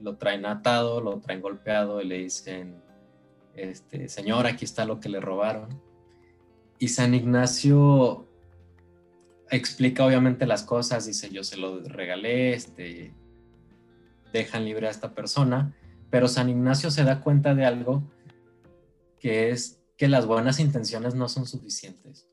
lo 0.00 0.16
traen 0.16 0.46
atado, 0.46 1.00
lo 1.00 1.20
traen 1.20 1.40
golpeado 1.40 2.00
y 2.00 2.06
le 2.06 2.18
dicen, 2.18 2.82
este, 3.54 4.08
señor, 4.08 4.46
aquí 4.46 4.64
está 4.64 4.84
lo 4.84 5.00
que 5.00 5.08
le 5.08 5.20
robaron. 5.20 5.82
Y 6.78 6.88
San 6.88 7.14
Ignacio 7.14 8.28
explica 9.50 10.04
obviamente 10.04 10.46
las 10.46 10.62
cosas, 10.62 11.06
dice, 11.06 11.30
yo 11.30 11.42
se 11.42 11.56
lo 11.56 11.80
regalé, 11.80 12.52
este, 12.52 13.14
dejan 14.32 14.64
libre 14.64 14.86
a 14.86 14.90
esta 14.90 15.14
persona, 15.14 15.74
pero 16.10 16.28
San 16.28 16.48
Ignacio 16.48 16.90
se 16.90 17.04
da 17.04 17.20
cuenta 17.20 17.54
de 17.54 17.64
algo 17.64 18.02
que 19.18 19.50
es 19.50 19.82
que 19.96 20.08
las 20.08 20.26
buenas 20.26 20.60
intenciones 20.60 21.14
no 21.14 21.28
son 21.28 21.46
suficientes. 21.46 22.28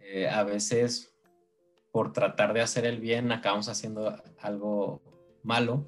Eh, 0.00 0.28
a 0.28 0.44
veces, 0.44 1.12
por 1.90 2.12
tratar 2.12 2.52
de 2.52 2.60
hacer 2.60 2.86
el 2.86 3.00
bien, 3.00 3.32
acabamos 3.32 3.68
haciendo 3.68 4.22
algo 4.38 5.02
malo. 5.42 5.84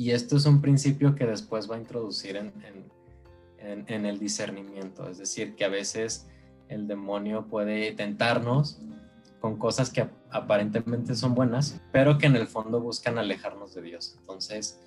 Y 0.00 0.12
esto 0.12 0.38
es 0.38 0.46
un 0.46 0.62
principio 0.62 1.14
que 1.14 1.26
después 1.26 1.70
va 1.70 1.76
a 1.76 1.78
introducir 1.78 2.34
en, 2.34 4.06
el 4.06 4.18
discernimiento. 4.18 5.06
Es 5.10 5.18
decir, 5.18 5.54
que 5.56 5.66
a 5.66 5.68
veces 5.68 6.26
el 6.68 6.88
demonio 6.88 7.48
puede 7.48 7.92
tentarnos 7.92 8.80
con 9.40 9.58
cosas 9.58 9.90
que 9.90 10.08
aparentemente 10.30 11.14
son 11.14 11.34
buenas, 11.34 11.82
pero 11.92 12.16
que 12.16 12.24
en 12.28 12.36
el 12.36 12.46
fondo 12.46 12.80
buscan 12.80 13.18
alejarnos 13.18 13.74
de 13.74 13.82
Dios. 13.82 14.16
Entonces, 14.18 14.80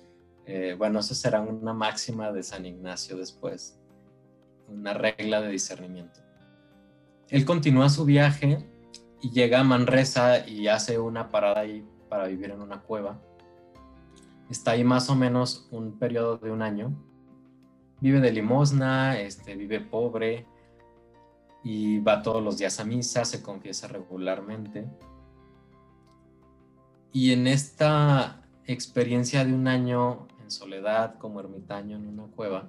eh, 0.46 0.74
bueno, 0.76 0.98
eso 0.98 1.14
será 1.14 1.40
una 1.42 1.72
máxima 1.72 2.32
de 2.32 2.42
San 2.42 2.66
Ignacio 2.66 3.16
después 3.16 3.78
una 4.66 4.94
regla 4.94 5.40
de 5.40 5.50
discernimiento. 5.50 6.18
Él 7.28 7.44
continúa 7.44 7.88
su 7.88 8.04
viaje 8.04 8.68
y 9.22 9.30
llega 9.30 9.60
a 9.60 9.64
Manresa 9.64 10.44
y 10.44 10.66
hace 10.66 10.98
una 10.98 11.30
parada 11.30 11.60
ahí 11.60 11.86
para 12.08 12.26
vivir 12.26 12.50
en 12.50 12.62
una 12.62 12.80
cueva. 12.80 13.20
Está 14.50 14.72
ahí 14.72 14.84
más 14.84 15.08
o 15.10 15.14
menos 15.14 15.68
un 15.70 15.98
periodo 15.98 16.36
de 16.38 16.50
un 16.50 16.62
año. 16.62 16.92
Vive 18.00 18.20
de 18.20 18.32
limosna, 18.32 19.18
este, 19.20 19.56
vive 19.56 19.80
pobre 19.80 20.46
y 21.62 22.00
va 22.00 22.22
todos 22.22 22.42
los 22.42 22.58
días 22.58 22.78
a 22.78 22.84
misa, 22.84 23.24
se 23.24 23.42
confiesa 23.42 23.88
regularmente. 23.88 24.86
Y 27.12 27.32
en 27.32 27.46
esta 27.46 28.46
experiencia 28.66 29.44
de 29.44 29.54
un 29.54 29.66
año 29.66 30.28
en 30.42 30.50
soledad 30.50 31.18
como 31.18 31.40
ermitaño 31.40 31.96
en 31.96 32.06
una 32.06 32.26
cueva, 32.26 32.68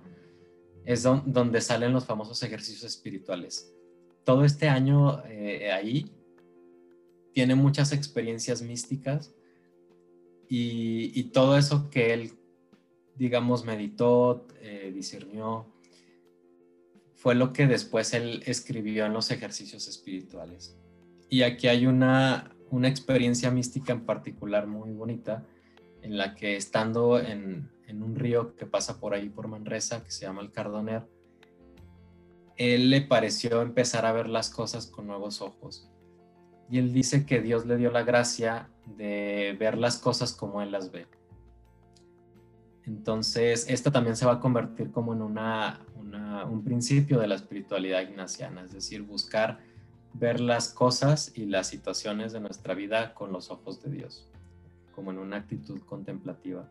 es 0.85 1.03
donde 1.03 1.61
salen 1.61 1.91
los 1.91 2.05
famosos 2.05 2.41
ejercicios 2.43 2.83
espirituales. 2.83 3.73
Todo 4.23 4.45
este 4.45 4.69
año 4.69 5.23
eh, 5.25 5.71
ahí 5.71 6.11
tiene 7.33 7.55
muchas 7.55 7.91
experiencias 7.91 8.61
místicas 8.61 9.34
y, 10.47 11.23
todo 11.33 11.57
eso 11.57 11.89
que 11.89 12.13
él, 12.13 12.33
digamos, 13.15 13.65
meditó, 13.65 14.47
eh, 14.61 14.91
discernió, 14.93 15.65
fue 17.13 17.35
lo 17.35 17.53
que 17.53 17.67
después 17.67 18.13
él 18.13 18.43
escribió 18.45 19.05
en 19.05 19.13
los 19.13 19.31
ejercicios 19.31 19.87
espirituales. 19.87 20.77
Y 21.29 21.41
aquí 21.41 21.67
hay 21.67 21.87
una, 21.87 22.55
una 22.69 22.87
experiencia 22.87 23.49
mística 23.51 23.93
en 23.93 24.05
particular 24.05 24.67
muy 24.67 24.91
bonita, 24.91 25.45
en 26.01 26.17
la 26.17 26.35
que 26.35 26.55
estando 26.55 27.19
en, 27.19 27.71
en 27.87 28.03
un 28.03 28.15
río 28.15 28.55
que 28.55 28.65
pasa 28.65 28.99
por 28.99 29.13
ahí 29.13 29.29
por 29.29 29.47
Manresa, 29.47 30.03
que 30.03 30.11
se 30.11 30.25
llama 30.25 30.41
el 30.41 30.51
Cardoner, 30.51 31.07
él 32.57 32.89
le 32.89 33.01
pareció 33.01 33.61
empezar 33.61 34.05
a 34.05 34.13
ver 34.13 34.29
las 34.29 34.49
cosas 34.49 34.87
con 34.87 35.07
nuevos 35.07 35.41
ojos. 35.41 35.89
Y 36.69 36.79
él 36.79 36.93
dice 36.93 37.25
que 37.25 37.41
Dios 37.41 37.65
le 37.65 37.77
dio 37.77 37.91
la 37.91 38.03
gracia 38.03 38.69
de 38.97 39.55
ver 39.59 39.77
las 39.77 39.97
cosas 39.97 40.33
como 40.33 40.61
él 40.61 40.71
las 40.71 40.91
ve. 40.91 41.07
Entonces, 42.85 43.65
esto 43.67 43.91
también 43.91 44.15
se 44.15 44.25
va 44.25 44.33
a 44.33 44.39
convertir 44.39 44.91
como 44.91 45.13
en 45.13 45.21
una, 45.21 45.81
un 46.49 46.63
principio 46.63 47.19
de 47.19 47.27
la 47.27 47.35
espiritualidad 47.35 48.01
ignaciana, 48.01 48.63
es 48.63 48.73
decir, 48.73 49.01
buscar 49.01 49.59
ver 50.13 50.39
las 50.39 50.69
cosas 50.69 51.31
y 51.35 51.45
las 51.45 51.67
situaciones 51.67 52.31
de 52.31 52.39
nuestra 52.39 52.73
vida 52.73 53.13
con 53.13 53.31
los 53.31 53.49
ojos 53.49 53.81
de 53.81 53.91
Dios, 53.91 54.27
como 54.93 55.11
en 55.11 55.17
una 55.17 55.37
actitud 55.37 55.81
contemplativa. 55.81 56.69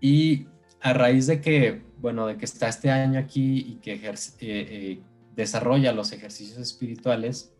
Y 0.00 0.46
a 0.80 0.92
raíz 0.92 1.26
de 1.26 1.40
que, 1.40 1.82
bueno, 2.00 2.26
de 2.26 2.36
que 2.36 2.44
está 2.44 2.68
este 2.68 2.90
año 2.90 3.18
aquí 3.18 3.58
y 3.58 3.74
que 3.76 3.94
eh, 3.94 4.14
eh, 4.40 5.02
desarrolla 5.34 5.92
los 5.92 6.12
ejercicios 6.12 6.58
espirituales, 6.58 7.52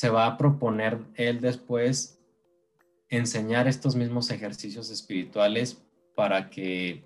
se 0.00 0.08
va 0.08 0.24
a 0.24 0.38
proponer 0.38 0.98
él 1.14 1.42
después 1.42 2.18
enseñar 3.10 3.68
estos 3.68 3.96
mismos 3.96 4.30
ejercicios 4.30 4.88
espirituales 4.88 5.82
para 6.14 6.48
que 6.48 7.04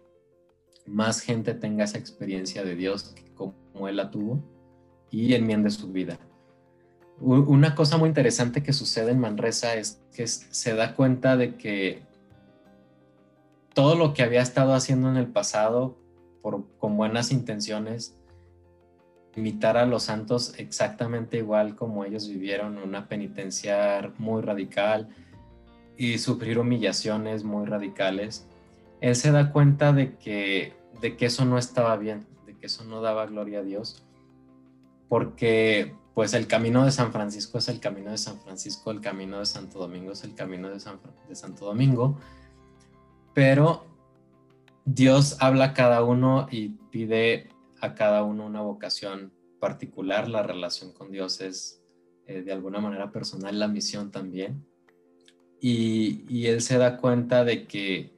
más 0.86 1.20
gente 1.20 1.54
tenga 1.54 1.82
esa 1.82 1.98
experiencia 1.98 2.62
de 2.62 2.76
Dios 2.76 3.12
como 3.34 3.88
él 3.88 3.96
la 3.96 4.12
tuvo 4.12 4.40
y 5.10 5.34
enmiende 5.34 5.70
su 5.70 5.90
vida. 5.90 6.20
Una 7.18 7.74
cosa 7.74 7.96
muy 7.96 8.10
interesante 8.10 8.62
que 8.62 8.72
sucede 8.72 9.10
en 9.10 9.18
Manresa 9.18 9.74
es 9.74 10.00
que 10.14 10.28
se 10.28 10.76
da 10.76 10.94
cuenta 10.94 11.36
de 11.36 11.56
que 11.56 12.00
todo 13.74 13.96
lo 13.96 14.14
que 14.14 14.22
había 14.22 14.40
estado 14.40 14.72
haciendo 14.72 15.10
en 15.10 15.16
el 15.16 15.26
pasado 15.26 15.98
por, 16.42 16.64
con 16.78 16.96
buenas 16.96 17.32
intenciones, 17.32 18.16
imitar 19.37 19.76
a 19.76 19.87
los 19.87 20.05
santos 20.05 20.55
exactamente 20.59 21.38
igual 21.38 21.75
como 21.75 22.05
ellos 22.05 22.29
vivieron 22.29 22.79
una 22.79 23.09
penitencia 23.09 24.12
muy 24.19 24.43
radical 24.43 25.09
y 25.97 26.19
sufrir 26.19 26.59
humillaciones 26.59 27.45
muy 27.45 27.67
radicales, 27.67 28.47
él 29.00 29.17
se 29.17 29.31
da 29.31 29.53
cuenta 29.53 29.93
de 29.93 30.17
que, 30.17 30.73
de 31.00 31.17
que 31.17 31.26
eso 31.26 31.45
no 31.45 31.59
estaba 31.59 31.97
bien, 31.97 32.26
de 32.47 32.57
que 32.57 32.67
eso 32.67 32.85
no 32.85 33.00
daba 33.00 33.26
gloria 33.26 33.61
a 33.61 33.62
Dios, 33.62 34.05
porque 35.09 35.95
pues 36.14 36.33
el 36.35 36.47
camino 36.47 36.85
de 36.85 36.93
San 36.93 37.12
Francisco 37.12 37.59
es 37.59 37.69
el 37.69 37.81
camino 37.81 38.11
de 38.11 38.19
San 38.19 38.41
Francisco, 38.41 38.91
el 38.91 39.00
camino 39.00 39.41
de 39.41 39.47
Santo 39.47 39.79
Domingo 39.79 40.12
es 40.12 40.25
el 40.25 40.35
camino 40.35 40.69
de, 40.69 40.81
San, 40.81 41.00
de 41.29 41.35
Santo 41.35 41.67
Domingo, 41.67 42.19
pero 43.35 43.85
Dios 44.85 45.37
habla 45.41 45.67
a 45.67 45.75
cada 45.75 46.05
uno 46.05 46.47
y 46.50 46.71
pide 46.91 47.49
a 47.85 47.95
cada 47.95 48.23
uno 48.23 48.47
una 48.47 48.62
vocación 48.62 49.33
particular. 49.61 50.29
La 50.29 50.43
relación 50.43 50.93
con 50.93 51.11
Dios 51.11 51.41
es 51.41 51.83
eh, 52.26 52.43
de 52.43 52.53
alguna 52.53 52.81
manera 52.81 53.11
personal, 53.12 53.59
la 53.59 53.69
misión 53.69 54.11
también. 54.11 54.67
y, 55.61 56.47
él 56.47 56.61
se 56.61 56.76
da 56.76 56.99
cuenta 56.99 57.45
de 57.45 57.67
que 57.67 58.12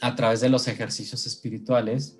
a 0.00 0.14
través 0.16 0.40
de 0.40 0.48
los 0.48 0.66
ejercicios 0.66 1.26
espirituales, 1.26 2.18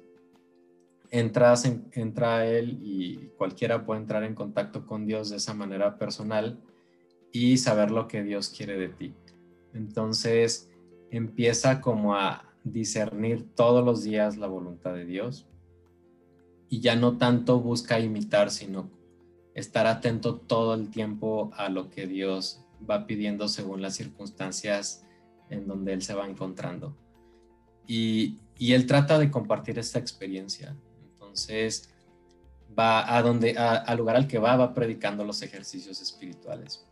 entras 1.11 1.65
entra 1.93 2.47
él 2.47 2.79
y 2.83 3.29
cualquiera 3.37 3.85
puede 3.85 4.01
entrar 4.01 4.23
en 4.25 4.35
contacto 4.35 4.87
con 4.87 5.07
Dios 5.07 5.31
de 5.31 5.37
esa 5.37 5.55
manera 5.55 5.99
personal 5.99 6.59
y 7.33 7.59
saber 7.59 7.91
lo 7.91 8.09
que 8.09 8.23
Dios 8.23 8.49
quiere 8.49 8.77
de 8.77 8.89
ti. 8.89 9.15
Entonces 9.75 10.71
empieza 11.11 11.81
como 11.81 12.15
a 12.15 12.45
discernir 12.65 13.55
todos 13.55 13.85
los 13.85 14.03
días 14.03 14.37
la 14.37 14.47
voluntad 14.47 14.95
de 14.95 15.05
Dios 15.05 15.47
y 16.69 16.81
ya 16.81 16.97
no 16.97 17.17
tanto 17.17 17.61
busca 17.61 18.01
imitar, 18.01 18.51
sino 18.51 18.91
estar 19.55 19.87
atento 19.87 20.37
todo 20.37 20.75
el 20.75 20.91
tiempo 20.91 21.51
a 21.57 21.69
lo 21.69 21.89
que 21.91 22.07
Dios 22.07 22.61
va 22.89 23.07
pidiendo 23.07 23.49
según 23.49 23.81
las 23.83 23.95
circunstancias 23.95 25.05
en 25.49 25.67
donde 25.67 25.93
él 25.93 26.03
se 26.03 26.15
va 26.15 26.29
encontrando. 26.29 26.97
Y, 27.87 28.39
él 28.59 28.87
trata 28.87 29.19
de 29.19 29.31
compartir 29.31 29.79
esta 29.79 29.99
experiencia. 29.99 30.75
Entonces, 31.13 31.91
va 32.77 33.17
a 33.17 33.23
donde, 33.23 33.57
al 33.57 33.97
lugar 33.99 34.17
al 34.17 34.27
que 34.27 34.39
va, 34.39 34.57
va 34.57 34.75
predicando 34.75 35.25
los 35.25 35.43
ejercicios 35.43 36.01
espirituales. 36.01 36.87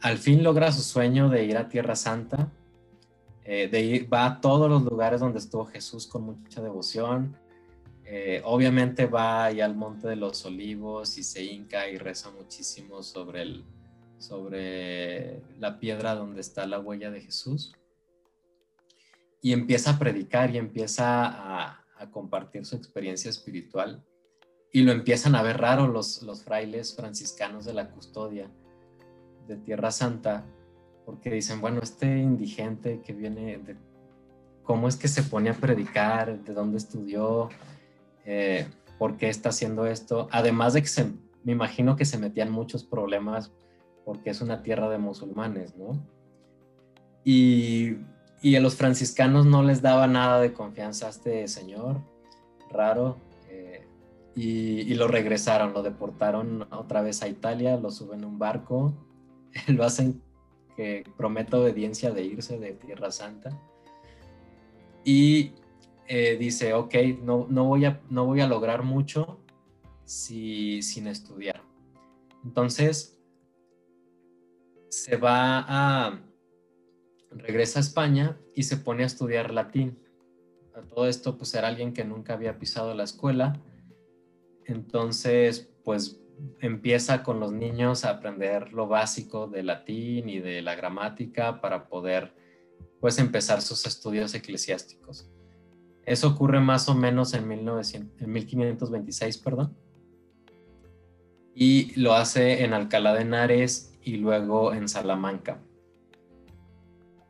Al 0.00 0.18
fin 0.18 0.42
logra 0.42 0.70
su 0.72 0.82
sueño 0.82 1.28
de 1.28 1.44
ir 1.44 1.56
a 1.56 1.68
Tierra 1.68 1.96
Santa, 1.96 2.52
eh, 3.44 3.68
de 3.68 3.80
ir, 3.82 4.12
va 4.12 4.26
a 4.26 4.40
todos 4.40 4.70
los 4.70 4.82
lugares 4.82 5.20
donde 5.20 5.38
estuvo 5.38 5.66
Jesús 5.66 6.06
con 6.06 6.22
mucha 6.22 6.62
devoción, 6.62 7.36
eh, 8.16 8.40
obviamente 8.44 9.06
va 9.06 9.46
ahí 9.46 9.60
al 9.60 9.74
Monte 9.74 10.06
de 10.06 10.14
los 10.14 10.44
Olivos 10.44 11.18
y 11.18 11.24
se 11.24 11.42
hinca 11.42 11.88
y 11.88 11.98
reza 11.98 12.30
muchísimo 12.30 13.02
sobre, 13.02 13.42
el, 13.42 13.64
sobre 14.18 15.42
la 15.58 15.80
piedra 15.80 16.14
donde 16.14 16.40
está 16.40 16.64
la 16.64 16.78
huella 16.78 17.10
de 17.10 17.22
Jesús. 17.22 17.72
Y 19.42 19.52
empieza 19.52 19.90
a 19.90 19.98
predicar 19.98 20.54
y 20.54 20.58
empieza 20.58 21.24
a, 21.26 21.80
compartir 22.12 22.64
su 22.64 22.76
experiencia 22.76 23.28
espiritual. 23.28 24.04
Y 24.70 24.82
lo 24.82 24.92
empiezan 24.92 25.34
a 25.34 25.42
ver 25.42 25.58
raro 25.58 25.88
los, 25.88 26.22
los 26.22 26.44
frailes 26.44 26.94
franciscanos 26.94 27.64
de 27.64 27.74
la 27.74 27.90
custodia 27.90 28.48
de 29.48 29.56
Tierra 29.56 29.90
Santa, 29.90 30.46
porque 31.04 31.32
dicen, 31.32 31.60
bueno, 31.60 31.80
este 31.82 32.18
indigente 32.18 33.02
que 33.04 33.12
viene 33.12 33.58
de... 33.58 33.76
¿Cómo 34.62 34.86
es 34.86 34.94
que 34.94 35.08
se 35.08 35.24
pone 35.24 35.50
a 35.50 35.54
predicar? 35.54 36.44
¿De 36.44 36.54
dónde 36.54 36.78
estudió? 36.78 37.50
Eh, 38.24 38.66
por 38.98 39.16
qué 39.16 39.28
está 39.28 39.50
haciendo 39.50 39.86
esto. 39.86 40.28
Además 40.30 40.72
de 40.72 40.82
que 40.82 40.88
se, 40.88 41.12
me 41.42 41.52
imagino 41.52 41.96
que 41.96 42.04
se 42.04 42.18
metían 42.18 42.50
muchos 42.50 42.84
problemas 42.84 43.52
porque 44.04 44.30
es 44.30 44.40
una 44.40 44.62
tierra 44.62 44.88
de 44.88 44.98
musulmanes, 44.98 45.76
¿no? 45.76 45.98
Y, 47.24 47.96
y 48.42 48.56
a 48.56 48.60
los 48.60 48.76
franciscanos 48.76 49.46
no 49.46 49.62
les 49.62 49.80
daba 49.80 50.06
nada 50.06 50.40
de 50.40 50.52
confianza 50.52 51.06
a 51.06 51.10
este 51.10 51.48
señor, 51.48 52.02
raro, 52.70 53.16
eh, 53.48 53.86
y, 54.36 54.80
y, 54.80 54.94
lo 54.94 55.08
regresaron, 55.08 55.72
lo 55.72 55.82
deportaron 55.82 56.66
otra 56.70 57.00
vez 57.00 57.22
a 57.22 57.28
Italia, 57.28 57.78
lo 57.78 57.90
suben 57.90 58.24
a 58.24 58.26
un 58.26 58.38
barco, 58.38 58.92
lo 59.68 59.84
hacen 59.84 60.20
que 60.76 61.04
prometa 61.16 61.58
obediencia 61.58 62.10
de 62.10 62.24
irse 62.24 62.58
de 62.58 62.72
Tierra 62.72 63.10
Santa. 63.10 63.58
Y 65.04 65.52
eh, 66.06 66.36
dice, 66.38 66.74
ok, 66.74 66.94
no, 67.22 67.46
no, 67.48 67.64
voy 67.64 67.84
a, 67.84 68.02
no 68.10 68.26
voy 68.26 68.40
a 68.40 68.46
lograr 68.46 68.82
mucho 68.82 69.40
si, 70.04 70.82
sin 70.82 71.06
estudiar. 71.06 71.62
Entonces, 72.44 73.18
se 74.90 75.16
va 75.16 75.64
a, 75.66 76.22
regresa 77.30 77.78
a 77.78 77.82
España 77.82 78.38
y 78.54 78.64
se 78.64 78.76
pone 78.76 79.02
a 79.02 79.06
estudiar 79.06 79.52
latín. 79.52 79.98
A 80.74 80.82
todo 80.82 81.06
esto, 81.08 81.38
pues 81.38 81.54
era 81.54 81.68
alguien 81.68 81.92
que 81.92 82.04
nunca 82.04 82.34
había 82.34 82.58
pisado 82.58 82.94
la 82.94 83.04
escuela. 83.04 83.60
Entonces, 84.66 85.70
pues 85.84 86.20
empieza 86.60 87.22
con 87.22 87.40
los 87.40 87.52
niños 87.52 88.04
a 88.04 88.10
aprender 88.10 88.72
lo 88.72 88.88
básico 88.88 89.46
de 89.46 89.62
latín 89.62 90.28
y 90.28 90.40
de 90.40 90.62
la 90.62 90.74
gramática 90.74 91.60
para 91.60 91.88
poder, 91.88 92.34
pues, 93.00 93.18
empezar 93.18 93.62
sus 93.62 93.86
estudios 93.86 94.34
eclesiásticos. 94.34 95.30
Eso 96.06 96.28
ocurre 96.28 96.60
más 96.60 96.88
o 96.88 96.94
menos 96.94 97.34
en, 97.34 97.48
1900, 97.48 98.22
en 98.22 98.32
1526, 98.32 99.38
perdón. 99.38 99.76
Y 101.54 101.98
lo 101.98 102.14
hace 102.14 102.64
en 102.64 102.74
Alcalá 102.74 103.14
de 103.14 103.22
Henares 103.22 103.96
y 104.02 104.16
luego 104.16 104.74
en 104.74 104.88
Salamanca. 104.88 105.60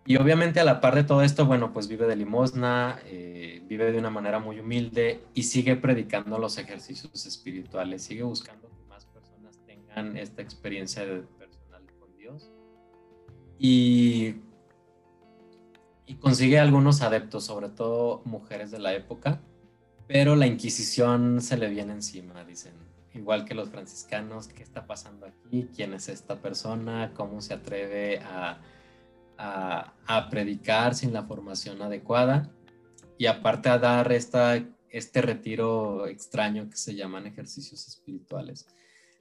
Y 0.06 0.16
obviamente 0.16 0.60
a 0.60 0.64
la 0.64 0.80
par 0.80 0.94
de 0.94 1.04
todo 1.04 1.22
esto, 1.22 1.46
bueno, 1.46 1.72
pues 1.72 1.88
vive 1.88 2.06
de 2.06 2.16
limosna, 2.16 3.00
eh, 3.06 3.62
vive 3.66 3.90
de 3.90 3.98
una 3.98 4.10
manera 4.10 4.38
muy 4.38 4.60
humilde 4.60 5.22
y 5.32 5.44
sigue 5.44 5.76
predicando 5.76 6.38
los 6.38 6.58
ejercicios 6.58 7.24
espirituales, 7.26 8.02
sigue 8.02 8.22
buscando 8.22 8.68
que 8.68 8.84
más 8.86 9.06
personas 9.06 9.58
tengan 9.66 10.18
esta 10.18 10.42
experiencia 10.42 11.04
personal 11.38 11.82
con 11.98 12.14
Dios. 12.18 12.50
Y 13.58 14.34
y 16.06 16.16
consigue 16.16 16.58
algunos 16.58 17.02
adeptos, 17.02 17.44
sobre 17.44 17.68
todo 17.68 18.22
mujeres 18.24 18.70
de 18.70 18.78
la 18.78 18.94
época, 18.94 19.40
pero 20.06 20.36
la 20.36 20.46
Inquisición 20.46 21.40
se 21.40 21.56
le 21.56 21.68
viene 21.68 21.92
encima, 21.92 22.44
dicen, 22.44 22.74
igual 23.14 23.44
que 23.44 23.54
los 23.54 23.70
franciscanos, 23.70 24.48
¿qué 24.48 24.62
está 24.62 24.86
pasando 24.86 25.26
aquí? 25.26 25.68
¿Quién 25.74 25.94
es 25.94 26.08
esta 26.08 26.40
persona? 26.40 27.12
¿Cómo 27.14 27.40
se 27.40 27.54
atreve 27.54 28.18
a, 28.18 28.60
a, 29.38 30.28
predicar 30.28 30.94
sin 30.94 31.12
la 31.12 31.24
formación 31.24 31.80
adecuada? 31.80 32.50
Y 33.16 33.26
aparte 33.26 33.70
a 33.70 33.78
dar 33.78 34.12
esta, 34.12 34.62
este 34.90 35.22
retiro 35.22 36.06
extraño 36.06 36.68
que 36.68 36.76
se 36.76 36.94
llaman 36.94 37.26
ejercicios 37.26 37.88
espirituales. 37.88 38.66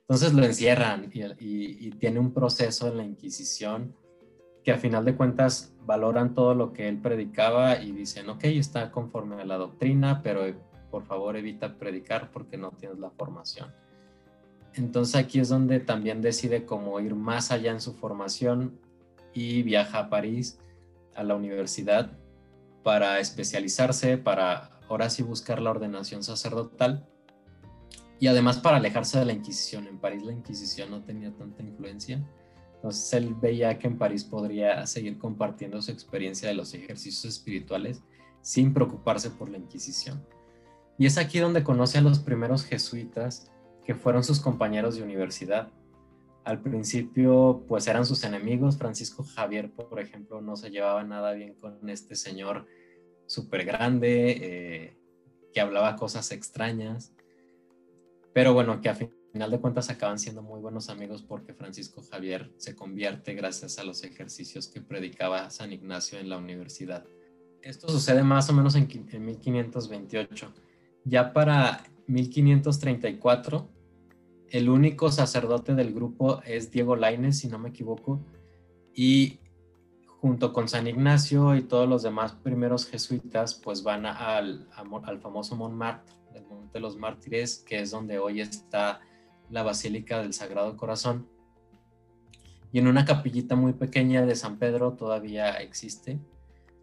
Entonces 0.01 0.33
lo 0.33 0.43
encierran 0.43 1.09
y, 1.13 1.23
y 1.87 1.91
tiene 1.91 2.19
un 2.19 2.33
proceso 2.33 2.89
en 2.89 2.97
la 2.97 3.05
Inquisición 3.05 3.95
que 4.63 4.71
a 4.71 4.77
final 4.77 5.03
de 5.05 5.15
cuentas 5.15 5.73
valoran 5.85 6.33
todo 6.33 6.55
lo 6.55 6.71
que 6.73 6.87
él 6.87 6.97
predicaba 6.99 7.81
y 7.81 7.91
dicen, 7.91 8.29
ok, 8.29 8.45
está 8.45 8.91
conforme 8.91 9.41
a 9.41 9.45
la 9.45 9.57
doctrina, 9.57 10.21
pero 10.23 10.45
eh, 10.45 10.55
por 10.89 11.03
favor 11.05 11.35
evita 11.35 11.77
predicar 11.77 12.31
porque 12.31 12.57
no 12.57 12.71
tienes 12.71 12.99
la 12.99 13.09
formación. 13.09 13.73
Entonces 14.75 15.15
aquí 15.15 15.39
es 15.39 15.49
donde 15.49 15.79
también 15.79 16.21
decide 16.21 16.65
cómo 16.65 16.99
ir 16.99 17.13
más 17.13 17.51
allá 17.51 17.71
en 17.71 17.81
su 17.81 17.93
formación 17.93 18.79
y 19.33 19.63
viaja 19.63 19.99
a 19.99 20.09
París, 20.09 20.59
a 21.15 21.23
la 21.23 21.35
universidad, 21.35 22.11
para 22.83 23.19
especializarse, 23.19 24.17
para 24.17 24.79
ahora 24.89 25.09
sí 25.09 25.23
buscar 25.23 25.61
la 25.61 25.71
ordenación 25.71 26.23
sacerdotal 26.23 27.05
y 28.19 28.27
además 28.27 28.57
para 28.57 28.77
alejarse 28.77 29.19
de 29.19 29.25
la 29.25 29.33
Inquisición. 29.33 29.87
En 29.87 29.99
París 29.99 30.23
la 30.23 30.31
Inquisición 30.31 30.89
no 30.89 31.03
tenía 31.03 31.31
tanta 31.31 31.61
influencia 31.61 32.23
entonces 32.83 33.13
él 33.13 33.33
veía 33.39 33.79
que 33.79 33.87
en 33.87 33.97
París 33.97 34.25
podría 34.25 34.85
seguir 34.87 35.17
compartiendo 35.17 35.81
su 35.81 35.89
experiencia 35.89 36.49
de 36.49 36.53
los 36.53 36.73
ejercicios 36.73 37.23
espirituales 37.23 38.03
sin 38.41 38.73
preocuparse 38.73 39.29
por 39.29 39.47
la 39.47 39.57
Inquisición. 39.57 40.21
Y 40.97 41.05
es 41.05 41.17
aquí 41.17 41.39
donde 41.39 41.63
conoce 41.63 41.99
a 41.99 42.01
los 42.01 42.19
primeros 42.19 42.65
jesuitas 42.65 43.49
que 43.85 43.95
fueron 43.95 44.25
sus 44.25 44.41
compañeros 44.41 44.97
de 44.97 45.03
universidad. 45.03 45.71
Al 46.43 46.61
principio 46.61 47.63
pues 47.69 47.87
eran 47.87 48.05
sus 48.05 48.25
enemigos, 48.25 48.77
Francisco 48.77 49.23
Javier 49.23 49.71
por 49.71 50.01
ejemplo 50.01 50.41
no 50.41 50.57
se 50.57 50.69
llevaba 50.69 51.05
nada 51.05 51.31
bien 51.31 51.53
con 51.53 51.87
este 51.87 52.17
señor 52.17 52.67
súper 53.27 53.63
grande, 53.63 54.31
eh, 54.41 54.97
que 55.53 55.61
hablaba 55.61 55.95
cosas 55.95 56.33
extrañas, 56.33 57.13
pero 58.33 58.53
bueno, 58.53 58.81
que 58.81 58.89
a 58.89 58.95
fin 58.95 59.09
final 59.33 59.49
de 59.49 59.59
cuentas 59.59 59.89
acaban 59.89 60.19
siendo 60.19 60.43
muy 60.43 60.61
buenos 60.61 60.89
amigos 60.89 61.23
porque 61.23 61.55
Francisco 61.55 62.03
Javier 62.03 62.53
se 62.57 62.75
convierte 62.75 63.33
gracias 63.33 63.79
a 63.79 63.83
los 63.83 64.03
ejercicios 64.03 64.67
que 64.67 64.79
predicaba 64.79 65.49
San 65.49 65.73
Ignacio 65.73 66.19
en 66.19 66.29
la 66.29 66.37
universidad. 66.37 67.03
Esto 67.63 67.89
sucede 67.89 68.21
más 68.21 68.47
o 68.51 68.53
menos 68.53 68.75
en, 68.75 68.87
1528. 68.87 70.53
Ya 71.05 71.33
para 71.33 71.83
1534, 72.05 73.67
el 74.49 74.69
único 74.69 75.11
sacerdote 75.11 75.73
del 75.73 75.95
grupo 75.95 76.43
es 76.45 76.69
Diego 76.69 76.95
Lainez, 76.95 77.39
si 77.39 77.47
no 77.47 77.57
me 77.57 77.69
equivoco, 77.69 78.23
y 78.93 79.39
junto 80.19 80.53
con 80.53 80.69
San 80.69 80.85
Ignacio 80.85 81.55
y 81.55 81.63
todos 81.63 81.89
los 81.89 82.03
demás 82.03 82.33
primeros 82.33 82.85
jesuitas, 82.85 83.55
pues 83.55 83.81
van 83.81 84.05
al, 84.05 84.69
al 84.75 85.19
famoso 85.19 85.55
Montmartre, 85.55 86.13
el 86.35 86.45
Monte 86.45 86.73
de 86.73 86.79
los 86.81 86.97
Mártires, 86.97 87.63
que 87.67 87.79
es 87.79 87.89
donde 87.89 88.19
hoy 88.19 88.39
está 88.39 89.01
la 89.53 89.61
Basílica 89.61 90.19
del 90.19 90.33
Sagrado 90.33 90.75
Corazón. 90.75 91.27
Y 92.71 92.79
en 92.79 92.87
una 92.87 93.05
capillita 93.05 93.55
muy 93.55 93.73
pequeña 93.73 94.25
de 94.25 94.35
San 94.35 94.57
Pedro 94.57 94.93
todavía 94.93 95.51
existe. 95.61 96.19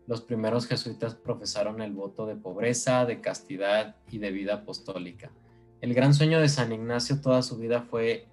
Los 0.06 0.20
primeros 0.20 0.68
jesuitas 0.68 1.16
profesaron 1.16 1.82
el 1.82 1.92
voto 1.92 2.26
de 2.26 2.36
pobreza, 2.36 3.04
de 3.06 3.20
castidad 3.20 3.96
y 4.08 4.18
de 4.18 4.30
vida 4.30 4.54
apostólica. 4.54 5.32
El 5.80 5.94
gran 5.94 6.14
sueño 6.14 6.40
de 6.40 6.48
San 6.48 6.72
Ignacio 6.72 7.20
toda 7.20 7.42
su 7.42 7.58
vida 7.58 7.82
fue 7.82 8.28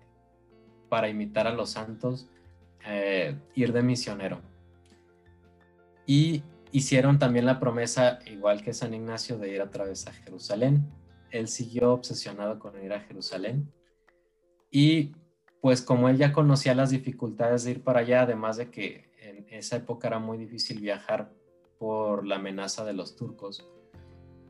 para 0.87 1.09
imitar 1.09 1.47
a 1.47 1.53
los 1.53 1.71
santos, 1.71 2.29
eh, 2.85 3.35
ir 3.55 3.73
de 3.73 3.81
misionero. 3.81 4.41
Y 6.05 6.43
hicieron 6.71 7.17
también 7.17 7.47
la 7.47 7.59
promesa, 7.59 8.19
igual 8.27 8.61
que 8.61 8.71
San 8.73 8.93
Ignacio, 8.93 9.39
de 9.39 9.51
ir 9.51 9.61
a 9.61 9.71
través 9.71 10.05
a 10.05 10.13
Jerusalén. 10.13 10.85
Él 11.31 11.47
siguió 11.47 11.91
obsesionado 11.91 12.59
con 12.59 12.79
ir 12.83 12.93
a 12.93 12.99
Jerusalén. 12.99 13.71
Y 14.77 15.15
pues 15.59 15.81
como 15.81 16.07
él 16.07 16.17
ya 16.17 16.31
conocía 16.31 16.75
las 16.75 16.91
dificultades 16.91 17.63
de 17.63 17.71
ir 17.71 17.83
para 17.83 18.01
allá, 18.01 18.21
además 18.21 18.57
de 18.57 18.69
que 18.69 19.09
en 19.19 19.43
esa 19.49 19.77
época 19.77 20.07
era 20.07 20.19
muy 20.19 20.37
difícil 20.37 20.81
viajar 20.81 21.31
por 21.79 22.27
la 22.27 22.35
amenaza 22.35 22.85
de 22.85 22.93
los 22.93 23.15
turcos, 23.15 23.67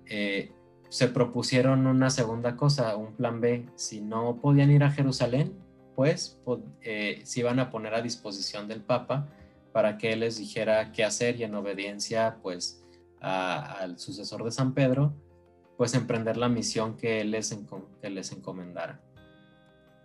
eh, 0.06 0.52
se 0.90 1.08
propusieron 1.08 1.88
una 1.88 2.10
segunda 2.10 2.58
cosa, 2.58 2.98
un 2.98 3.14
plan 3.14 3.40
B. 3.40 3.68
Si 3.76 4.02
no 4.02 4.42
podían 4.42 4.70
ir 4.70 4.84
a 4.84 4.92
Jerusalén, 4.92 5.54
pues 5.96 6.42
eh, 6.82 7.22
se 7.24 7.40
iban 7.40 7.60
a 7.60 7.70
poner 7.70 7.94
a 7.94 8.02
disposición 8.02 8.68
del 8.68 8.82
Papa 8.82 9.30
para 9.72 9.98
que 9.98 10.12
él 10.12 10.20
les 10.20 10.40
dijera 10.40 10.92
qué 10.92 11.06
hacer 11.06 11.40
y 11.40 11.46
en 11.46 11.56
obediencia 11.56 12.40
pues 12.44 12.84
al 13.22 13.98
sucesor 13.98 14.44
de 14.44 14.52
San 14.52 14.74
Pedro, 14.74 15.14
pues 15.78 15.94
emprender 15.94 16.36
la 16.36 16.50
misión 16.50 16.98
que 16.98 17.22
él 17.22 17.32
les, 17.32 17.58
que 18.02 18.10
les 18.10 18.34
encomendara. 18.34 19.07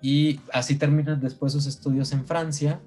Y 0.02 0.40
así 0.52 0.76
terminan 0.76 1.20
después 1.20 1.52
sus 1.52 1.66
estudios 1.66 2.12
en 2.12 2.26
Francia, 2.26 2.80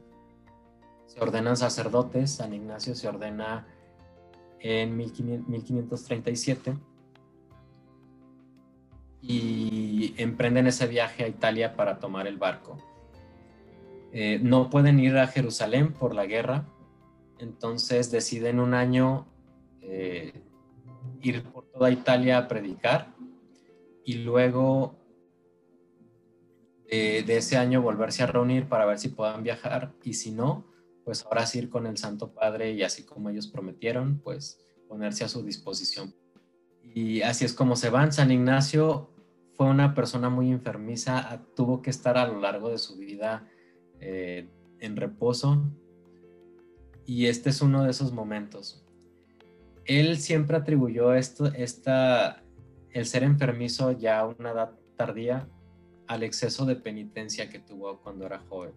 se 1.07 1.19
ordenan 1.21 1.55
sacerdotes, 1.55 2.31
San 2.31 2.53
Ignacio 2.53 2.93
se 2.93 3.07
ordena 3.07 3.65
en 4.59 4.97
1537 4.97 6.77
y 9.21 10.13
emprenden 10.17 10.67
ese 10.67 10.87
viaje 10.87 11.23
a 11.23 11.27
Italia 11.29 11.75
para 11.75 11.99
tomar 11.99 12.27
el 12.27 12.37
barco. 12.37 12.77
Eh, 14.11 14.39
no 14.41 14.69
pueden 14.69 14.99
ir 14.99 15.17
a 15.17 15.27
Jerusalén 15.27 15.93
por 15.93 16.13
la 16.13 16.25
guerra, 16.25 16.67
entonces 17.39 18.11
deciden 18.11 18.59
un 18.59 18.73
año 18.73 19.25
eh, 19.81 20.41
ir 21.21 21.43
por 21.43 21.65
toda 21.65 21.91
Italia 21.91 22.37
a 22.37 22.47
predicar. 22.47 23.13
Y 24.03 24.15
luego 24.15 24.95
eh, 26.87 27.23
de 27.25 27.37
ese 27.37 27.57
año 27.57 27.81
volverse 27.81 28.23
a 28.23 28.27
reunir 28.27 28.67
para 28.67 28.85
ver 28.85 28.99
si 28.99 29.09
puedan 29.09 29.43
viajar 29.43 29.93
y 30.03 30.13
si 30.13 30.31
no, 30.31 30.65
pues 31.03 31.25
ahora 31.25 31.45
sí 31.45 31.59
ir 31.59 31.69
con 31.69 31.87
el 31.87 31.97
Santo 31.97 32.33
Padre 32.33 32.73
y 32.73 32.83
así 32.83 33.03
como 33.03 33.29
ellos 33.29 33.47
prometieron, 33.47 34.19
pues 34.19 34.59
ponerse 34.87 35.23
a 35.23 35.27
su 35.27 35.43
disposición. 35.43 36.13
Y 36.83 37.21
así 37.21 37.45
es 37.45 37.53
como 37.53 37.75
se 37.75 37.89
van. 37.89 38.11
San 38.11 38.31
Ignacio 38.31 39.09
fue 39.55 39.67
una 39.67 39.93
persona 39.93 40.29
muy 40.29 40.51
enfermiza, 40.51 41.41
tuvo 41.55 41.81
que 41.81 41.89
estar 41.89 42.17
a 42.17 42.27
lo 42.27 42.39
largo 42.39 42.69
de 42.69 42.77
su 42.77 42.97
vida 42.97 43.47
eh, 43.99 44.47
en 44.79 44.95
reposo 44.95 45.63
y 47.05 47.27
este 47.27 47.49
es 47.49 47.61
uno 47.61 47.83
de 47.83 47.91
esos 47.91 48.11
momentos. 48.11 48.83
Él 49.85 50.17
siempre 50.17 50.57
atribuyó 50.57 51.13
esto, 51.13 51.47
esta, 51.47 52.43
el 52.91 53.05
ser 53.05 53.23
enfermizo 53.23 53.91
ya 53.91 54.19
a 54.19 54.27
una 54.27 54.51
edad 54.51 54.71
tardía 54.97 55.47
al 56.07 56.23
exceso 56.23 56.65
de 56.65 56.75
penitencia 56.75 57.49
que 57.49 57.59
tuvo 57.59 57.99
cuando 58.01 58.25
era 58.25 58.39
joven, 58.39 58.73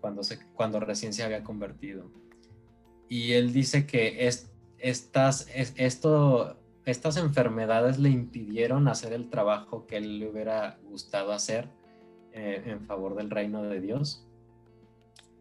cuando, 0.00 0.22
se, 0.22 0.38
cuando 0.54 0.80
recién 0.80 1.12
se 1.12 1.22
había 1.22 1.42
convertido. 1.42 2.10
Y 3.08 3.32
él 3.32 3.52
dice 3.52 3.86
que 3.86 4.26
es, 4.26 4.50
estas, 4.78 5.48
esto, 5.54 6.56
estas 6.84 7.16
enfermedades 7.16 7.98
le 7.98 8.10
impidieron 8.10 8.88
hacer 8.88 9.12
el 9.12 9.30
trabajo 9.30 9.86
que 9.86 9.96
él 9.96 10.18
le 10.18 10.28
hubiera 10.28 10.78
gustado 10.84 11.32
hacer 11.32 11.68
eh, 12.32 12.62
en 12.66 12.84
favor 12.86 13.14
del 13.14 13.30
reino 13.30 13.62
de 13.62 13.80
Dios. 13.80 14.26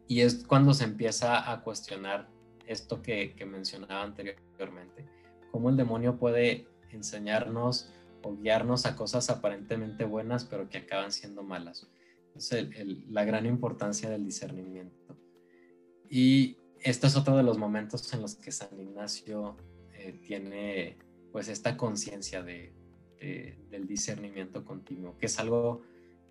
Y 0.08 0.22
es 0.22 0.46
cuando 0.46 0.74
se 0.74 0.84
empieza 0.84 1.52
a 1.52 1.62
cuestionar 1.62 2.30
esto 2.68 3.02
que, 3.02 3.34
que 3.36 3.46
mencionaba 3.46 4.04
anteriormente, 4.04 5.06
cómo 5.52 5.70
el 5.70 5.78
demonio 5.78 6.18
puede 6.18 6.68
enseñarnos 6.92 7.92
o 8.24 8.36
guiarnos 8.36 8.86
a 8.86 8.96
cosas 8.96 9.30
aparentemente 9.30 10.06
buenas, 10.06 10.46
pero 10.46 10.70
que 10.70 10.80
acaban 10.80 11.12
siendo 11.12 11.44
malas. 11.44 11.88
Entonces, 12.28 12.68
la 13.10 13.26
gran 13.26 13.46
importancia 13.46 14.10
del 14.10 14.26
discernimiento. 14.26 15.18
Y 16.10 16.58
este 16.80 17.08
es 17.08 17.16
otro 17.16 17.38
de 17.38 17.44
los 17.44 17.58
momentos 17.58 18.12
en 18.14 18.22
los 18.22 18.36
que 18.36 18.52
San 18.52 18.80
Ignacio 18.80 19.58
eh, 19.94 20.20
tiene 20.24 20.98
pues 21.32 21.48
esta 21.48 21.78
conciencia 21.78 22.44
de, 22.44 22.74
del 23.70 23.88
discernimiento 23.88 24.66
continuo, 24.66 25.18
que 25.18 25.28
es 25.28 25.40
algo 25.40 25.82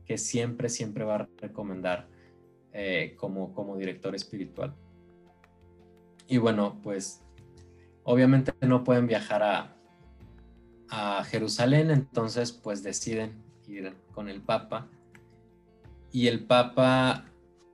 que 0.04 0.18
siempre, 0.18 0.68
siempre 0.68 1.04
va 1.04 1.14
a 1.16 1.28
recomendar 1.38 2.08
eh, 2.72 3.14
como, 3.16 3.54
como 3.54 3.76
director 3.76 4.14
espiritual. 4.14 4.74
Y 6.28 6.38
bueno, 6.38 6.80
pues 6.82 7.22
obviamente 8.04 8.52
no 8.62 8.84
pueden 8.84 9.06
viajar 9.06 9.42
a, 9.42 9.76
a 10.94 11.24
Jerusalén, 11.24 11.90
entonces 11.90 12.52
pues 12.52 12.82
deciden 12.82 13.42
ir 13.66 13.96
con 14.12 14.28
el 14.28 14.42
Papa 14.42 14.88
y 16.12 16.26
el 16.26 16.44
Papa 16.44 17.24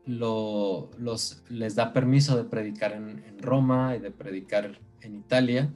lo, 0.06 0.88
los, 0.98 1.42
les 1.48 1.74
da 1.74 1.92
permiso 1.92 2.36
de 2.36 2.44
predicar 2.44 2.92
en, 2.92 3.36
Roma 3.40 3.96
y 3.96 4.00
de 4.00 4.10
predicar 4.10 4.78
en 5.00 5.16
Italia. 5.16 5.72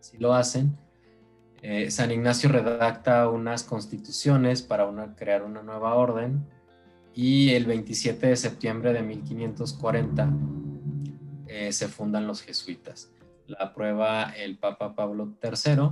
Así 0.00 0.16
lo 0.18 0.34
hacen. 0.34 0.76
Eh, 1.60 1.90
San 1.90 2.10
Ignacio 2.10 2.50
redacta 2.50 3.28
unas 3.28 3.62
constituciones 3.62 4.62
para 4.62 5.14
crear 5.14 5.42
una 5.42 5.62
nueva 5.62 5.94
orden 5.94 6.46
y 7.14 7.50
el 7.50 7.66
27 7.66 8.26
de 8.26 8.36
septiembre 8.36 8.92
de 8.92 9.02
1540 9.02 10.30
eh, 11.46 11.72
se 11.72 11.88
fundan 11.88 12.26
los 12.26 12.42
jesuitas 12.42 13.11
la 13.52 13.66
aprueba 13.66 14.30
el 14.36 14.58
Papa 14.58 14.94
Pablo 14.94 15.36
III 15.42 15.90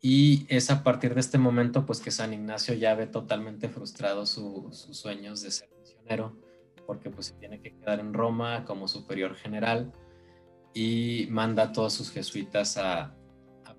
y 0.00 0.46
es 0.48 0.70
a 0.70 0.82
partir 0.82 1.14
de 1.14 1.20
este 1.20 1.38
momento 1.38 1.86
pues 1.86 2.00
que 2.00 2.10
San 2.10 2.32
Ignacio 2.32 2.74
ya 2.74 2.94
ve 2.94 3.06
totalmente 3.06 3.68
frustrado 3.68 4.26
sus 4.26 4.76
sueños 4.92 5.42
de 5.42 5.50
ser 5.50 5.68
misionero 5.78 6.36
porque 6.86 7.10
pues 7.10 7.26
se 7.26 7.34
tiene 7.34 7.60
que 7.60 7.74
quedar 7.74 8.00
en 8.00 8.14
Roma 8.14 8.64
como 8.64 8.88
superior 8.88 9.34
general 9.34 9.92
y 10.74 11.26
manda 11.30 11.64
a 11.64 11.72
todos 11.72 11.92
sus 11.92 12.10
jesuitas 12.10 12.76
a, 12.76 13.14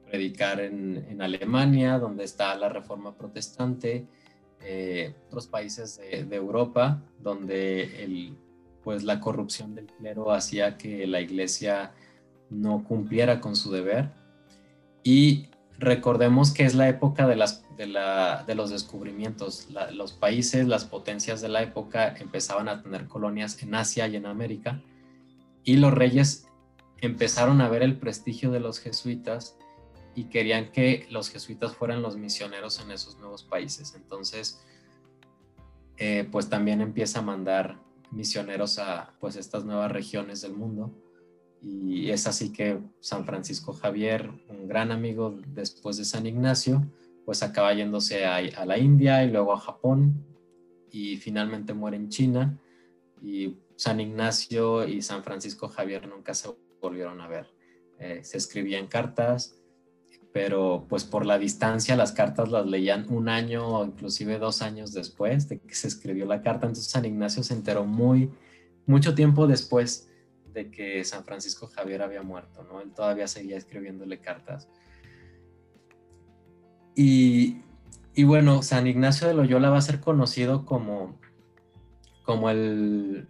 predicar 0.06 0.62
en, 0.62 1.22
Alemania 1.22 2.00
donde 2.00 2.24
está 2.24 2.56
la 2.56 2.70
reforma 2.70 3.18
protestante 3.18 4.08
eh, 4.62 5.14
otros 5.28 5.48
países 5.48 5.98
de, 5.98 6.24
de, 6.24 6.36
Europa 6.38 7.04
donde 7.20 8.06
el, 8.06 8.38
pues 8.84 9.04
la 9.04 9.20
corrupción 9.20 9.76
del 9.76 9.88
clero 9.88 10.32
hacía 10.32 10.78
que 10.78 11.06
la 11.08 11.20
iglesia 11.20 11.92
no 12.50 12.84
cumpliera 12.84 13.42
con 13.42 13.56
su 13.56 13.72
deber. 13.72 14.12
Y 15.04 15.50
recordemos 15.80 16.52
que 16.52 16.66
es 16.66 16.76
la 16.76 16.90
época 16.90 17.28
de, 17.28 17.36
las, 17.36 17.64
de, 17.78 17.88
la, 17.88 18.44
de 18.46 18.56
los 18.56 18.70
descubrimientos. 18.70 19.68
los 19.94 20.14
países, 20.14 20.68
las 20.68 20.86
potencias 20.86 21.42
de 21.42 21.50
la 21.50 21.62
época 21.62 22.16
empezaban 22.18 22.68
a 22.70 22.82
tener 22.82 23.08
colonias 23.08 23.62
en 23.62 23.76
Asia 23.76 24.08
y 24.08 24.16
en 24.16 24.26
América. 24.26 24.82
Y 25.64 25.78
los 25.78 25.94
reyes 25.94 26.48
empezaron 27.00 27.62
a 27.62 27.70
ver 27.70 27.84
el 27.84 27.98
prestigio 27.98 28.52
de 28.52 28.60
los 28.60 28.80
jesuitas 28.80 29.58
y 30.16 30.26
querían 30.26 30.72
que 30.72 31.06
los 31.12 31.30
jesuitas 31.30 31.76
fueran 31.76 32.02
los 32.02 32.18
misioneros 32.18 32.82
en 32.82 32.92
esos 32.92 33.20
nuevos 33.20 33.44
países. 33.44 33.94
Entonces, 33.96 34.64
eh, 35.98 36.28
pues 36.32 36.50
también 36.50 36.82
empieza 36.82 37.20
a 37.20 37.22
mandar 37.22 37.80
misioneros 38.12 38.80
a 38.80 39.14
pues 39.20 39.36
estas 39.36 39.66
nuevas 39.66 39.92
regiones 39.92 40.42
del 40.42 40.54
mundo 40.54 40.92
y 41.62 42.10
es 42.12 42.28
así 42.28 42.52
que 42.52 42.80
San 43.00 43.26
Francisco 43.26 43.74
Javier, 43.74 44.30
un 44.50 44.68
gran 44.68 44.92
amigo 44.92 45.40
después 45.48 45.98
de 45.98 46.06
San 46.06 46.26
Ignacio, 46.26 46.86
pues 47.26 47.44
acaba 47.44 47.74
yéndose 47.74 48.26
a, 48.26 48.66
la 48.66 48.78
India 48.78 49.24
y 49.24 49.32
luego 49.32 49.54
a 49.54 49.60
Japón 49.60 50.24
y 50.92 51.18
finalmente 51.18 51.74
muere 51.74 51.98
en 51.98 52.10
China 52.10 52.58
y 53.22 53.58
San 53.76 54.00
Ignacio 54.00 54.88
y 54.88 55.02
San 55.02 55.24
Francisco 55.24 55.68
Javier 55.68 56.08
nunca 56.08 56.34
se 56.34 56.50
volvieron 56.82 57.20
a 57.20 57.28
ver. 57.28 57.48
Eh, 58.00 58.22
se 58.24 58.38
escribían 58.38 58.88
cartas, 58.88 59.60
pero 60.32 60.86
pues 60.88 61.04
por 61.04 61.26
la 61.26 61.38
distancia 61.38 61.98
las 61.98 62.12
cartas 62.12 62.50
las 62.50 62.66
leían 62.66 63.08
un 63.10 63.28
año 63.28 63.68
o 63.68 63.86
inclusive 63.86 64.40
dos 64.40 64.62
años 64.62 64.94
después 64.94 65.50
de 65.50 65.60
que 65.60 65.76
se 65.76 65.88
escribió 65.88 66.26
la 66.26 66.42
carta. 66.42 66.68
Entonces 66.68 66.92
San 66.92 67.06
Ignacio 67.06 67.44
se 67.44 67.56
enteró 67.56 67.84
muy, 67.84 68.32
mucho 68.86 69.16
tiempo 69.16 69.48
después 69.48 70.08
de 70.58 70.72
que 70.72 71.04
San 71.04 71.24
Francisco 71.24 71.68
Javier 71.68 72.02
había 72.02 72.24
muerto, 72.24 72.64
¿no? 72.64 72.82
Él 72.82 72.92
todavía 72.92 73.28
seguía 73.28 73.58
escribiéndole 73.58 74.20
cartas. 74.20 74.68
Y, 76.96 77.62
bueno, 78.24 78.64
San 78.64 78.88
Ignacio 78.88 79.28
de 79.28 79.36
Loyola 79.36 79.70
va 79.70 79.78
a 79.78 79.82
ser 79.82 80.00
conocido 80.00 80.66
como, 80.66 81.20
como 82.24 82.50
el, 82.50 83.28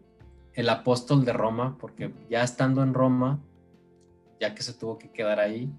el 0.53 0.69
apóstol 0.69 1.25
de 1.25 1.33
Roma, 1.33 1.77
porque 1.77 2.13
ya 2.29 2.43
estando 2.43 2.81
en 2.81 2.93
Roma, 2.93 3.41
ya 4.39 4.55
que 4.55 4.63
se 4.63 4.73
tuvo 4.73 4.97
que 4.97 5.11
quedar 5.11 5.41
ahí, 5.41 5.69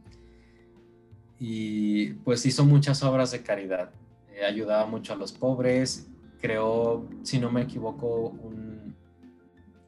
y 1.38 2.10
pues 2.24 2.44
hizo 2.44 2.66
muchas 2.66 3.02
obras 3.02 3.30
de 3.30 3.42
caridad. 3.42 3.90
Eh, 4.34 4.44
ayudaba 4.44 4.84
mucho 4.84 5.14
a 5.14 5.16
los 5.16 5.32
pobres, 5.32 6.10
creó, 6.42 7.08
si 7.22 7.38
no 7.38 7.50
me 7.50 7.62
equivoco, 7.62 8.28
un, 8.28 8.94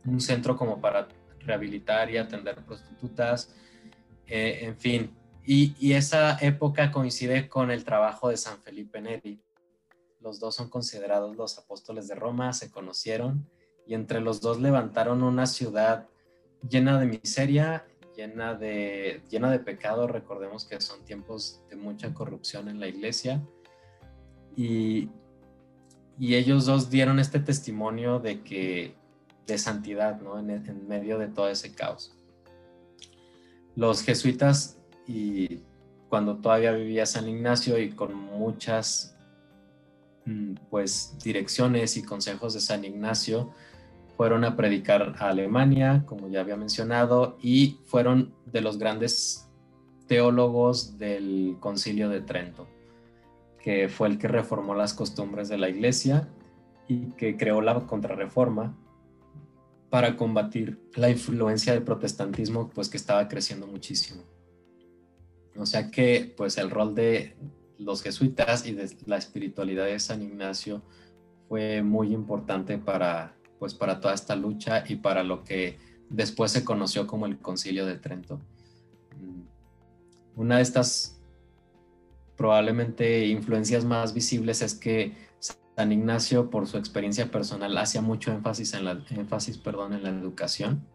un 0.06 0.20
centro 0.22 0.56
como 0.56 0.80
para 0.80 1.06
rehabilitar 1.44 2.10
y 2.10 2.16
atender 2.16 2.56
prostitutas, 2.64 3.54
eh, 4.26 4.60
en 4.62 4.76
fin. 4.76 5.16
Y, 5.44 5.94
esa 5.94 6.38
época 6.40 6.92
coincide 6.92 7.48
con 7.48 7.70
el 7.70 7.84
trabajo 7.84 8.28
de 8.28 8.36
San 8.36 8.60
Felipe 8.60 9.00
Neri. 9.00 9.42
Los 10.20 10.38
dos 10.38 10.54
son 10.54 10.68
considerados 10.68 11.36
los 11.36 11.58
apóstoles 11.58 12.06
de 12.08 12.14
Roma, 12.14 12.52
se 12.52 12.70
conocieron 12.70 13.48
y 13.86 13.94
entre 13.94 14.20
los 14.20 14.40
dos 14.40 14.60
levantaron 14.60 15.22
una 15.22 15.46
ciudad 15.46 16.06
llena 16.68 17.00
de 17.00 17.06
miseria, 17.06 17.86
llena 18.14 18.54
de, 18.54 19.22
llena 19.30 19.50
de 19.50 19.58
pecado. 19.58 20.06
Recordemos 20.06 20.66
que 20.66 20.80
son 20.80 21.04
tiempos 21.04 21.62
de 21.70 21.76
mucha 21.76 22.12
corrupción 22.12 22.68
en 22.68 22.78
la 22.78 22.86
iglesia. 22.86 23.42
Y, 24.54 25.08
y 26.18 26.34
ellos 26.34 26.66
dos 26.66 26.90
dieron 26.90 27.18
este 27.18 27.40
testimonio 27.40 28.20
de 28.20 28.42
que 28.42 28.99
de 29.46 29.58
santidad, 29.58 30.20
¿no? 30.20 30.38
En, 30.38 30.88
medio 30.88 31.18
de 31.18 31.28
todo 31.28 31.48
ese 31.48 31.74
caos. 31.74 32.14
Los 33.76 34.02
jesuitas 34.02 34.78
y 35.06 35.60
cuando 36.08 36.36
todavía 36.36 36.72
vivía 36.72 37.06
San 37.06 37.28
Ignacio 37.28 37.78
y 37.78 37.90
con 37.90 38.14
muchas 38.14 39.16
mm, 40.26 40.54
pues 40.70 41.16
direcciones 41.22 41.96
y 41.96 42.02
consejos 42.02 42.54
de 42.54 42.60
San 42.60 42.84
Ignacio 42.84 43.52
fueron 44.16 44.44
a 44.44 44.56
predicar 44.56 45.14
a 45.18 45.28
Alemania, 45.28 46.04
como 46.06 46.28
ya 46.28 46.40
había 46.40 46.56
mencionado, 46.56 47.38
y 47.40 47.78
fueron 47.86 48.34
de 48.44 48.60
los 48.60 48.78
grandes 48.78 49.48
teólogos 50.06 50.98
del 50.98 51.56
Concilio 51.60 52.08
de 52.08 52.20
Trento 52.20 52.66
que 53.62 53.88
fue 53.88 54.08
el 54.08 54.18
que 54.18 54.28
reformó 54.28 54.74
las 54.74 54.94
costumbres 54.94 55.48
de 55.48 55.58
la 55.58 55.68
iglesia 55.68 56.28
y 56.88 57.12
que 57.12 57.36
creó 57.36 57.60
la 57.60 57.86
contrarreforma 57.86 58.74
para 59.90 60.16
combatir 60.16 60.80
la 60.94 61.10
influencia 61.10 61.72
del 61.72 61.82
protestantismo, 61.82 62.70
pues 62.70 62.88
que 62.88 62.96
estaba 62.96 63.26
creciendo 63.28 63.66
muchísimo. 63.66 64.22
O 65.56 65.66
sea 65.66 65.90
que, 65.90 66.32
pues 66.36 66.56
el 66.58 66.70
rol 66.70 66.94
de 66.94 67.36
los 67.76 68.02
jesuitas 68.02 68.66
y 68.66 68.72
de 68.72 68.88
la 69.06 69.16
espiritualidad 69.16 69.86
de 69.86 69.98
San 69.98 70.22
Ignacio 70.22 70.82
fue 71.48 71.82
muy 71.82 72.14
importante 72.14 72.78
para, 72.78 73.34
pues 73.58 73.74
para 73.74 74.00
toda 74.00 74.14
esta 74.14 74.36
lucha 74.36 74.84
y 74.86 74.96
para 74.96 75.24
lo 75.24 75.42
que 75.42 75.76
después 76.08 76.52
se 76.52 76.64
conoció 76.64 77.06
como 77.06 77.26
el 77.26 77.38
Concilio 77.38 77.84
de 77.84 77.96
Trento. 77.96 78.40
Una 80.36 80.56
de 80.56 80.62
estas 80.62 81.20
probablemente 82.36 83.26
influencias 83.26 83.84
más 83.84 84.14
visibles 84.14 84.62
es 84.62 84.74
que 84.74 85.14
San 85.80 85.92
Ignacio, 85.92 86.50
por 86.50 86.66
su 86.66 86.76
experiencia 86.76 87.30
personal, 87.30 87.78
hacía 87.78 88.02
mucho 88.02 88.30
énfasis 88.32 88.74
en 88.74 88.84
la, 88.84 88.92
educación, 88.92 90.86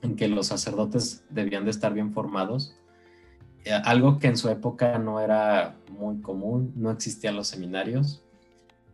en 0.00 0.14
que 0.14 0.28
los 0.28 0.46
sacerdotes 0.46 1.24
debían 1.28 1.64
de 1.64 1.72
estar 1.72 1.92
bien 1.92 2.12
formados, 2.12 2.76
eh, 3.64 3.72
algo 3.72 4.20
que 4.20 4.28
en 4.28 4.36
su 4.36 4.48
época 4.48 4.96
no 5.00 5.18
era 5.18 5.74
muy 5.90 6.20
común, 6.20 6.72
no 6.76 6.92
existían 6.92 7.34
los 7.34 7.48
seminarios, 7.48 8.22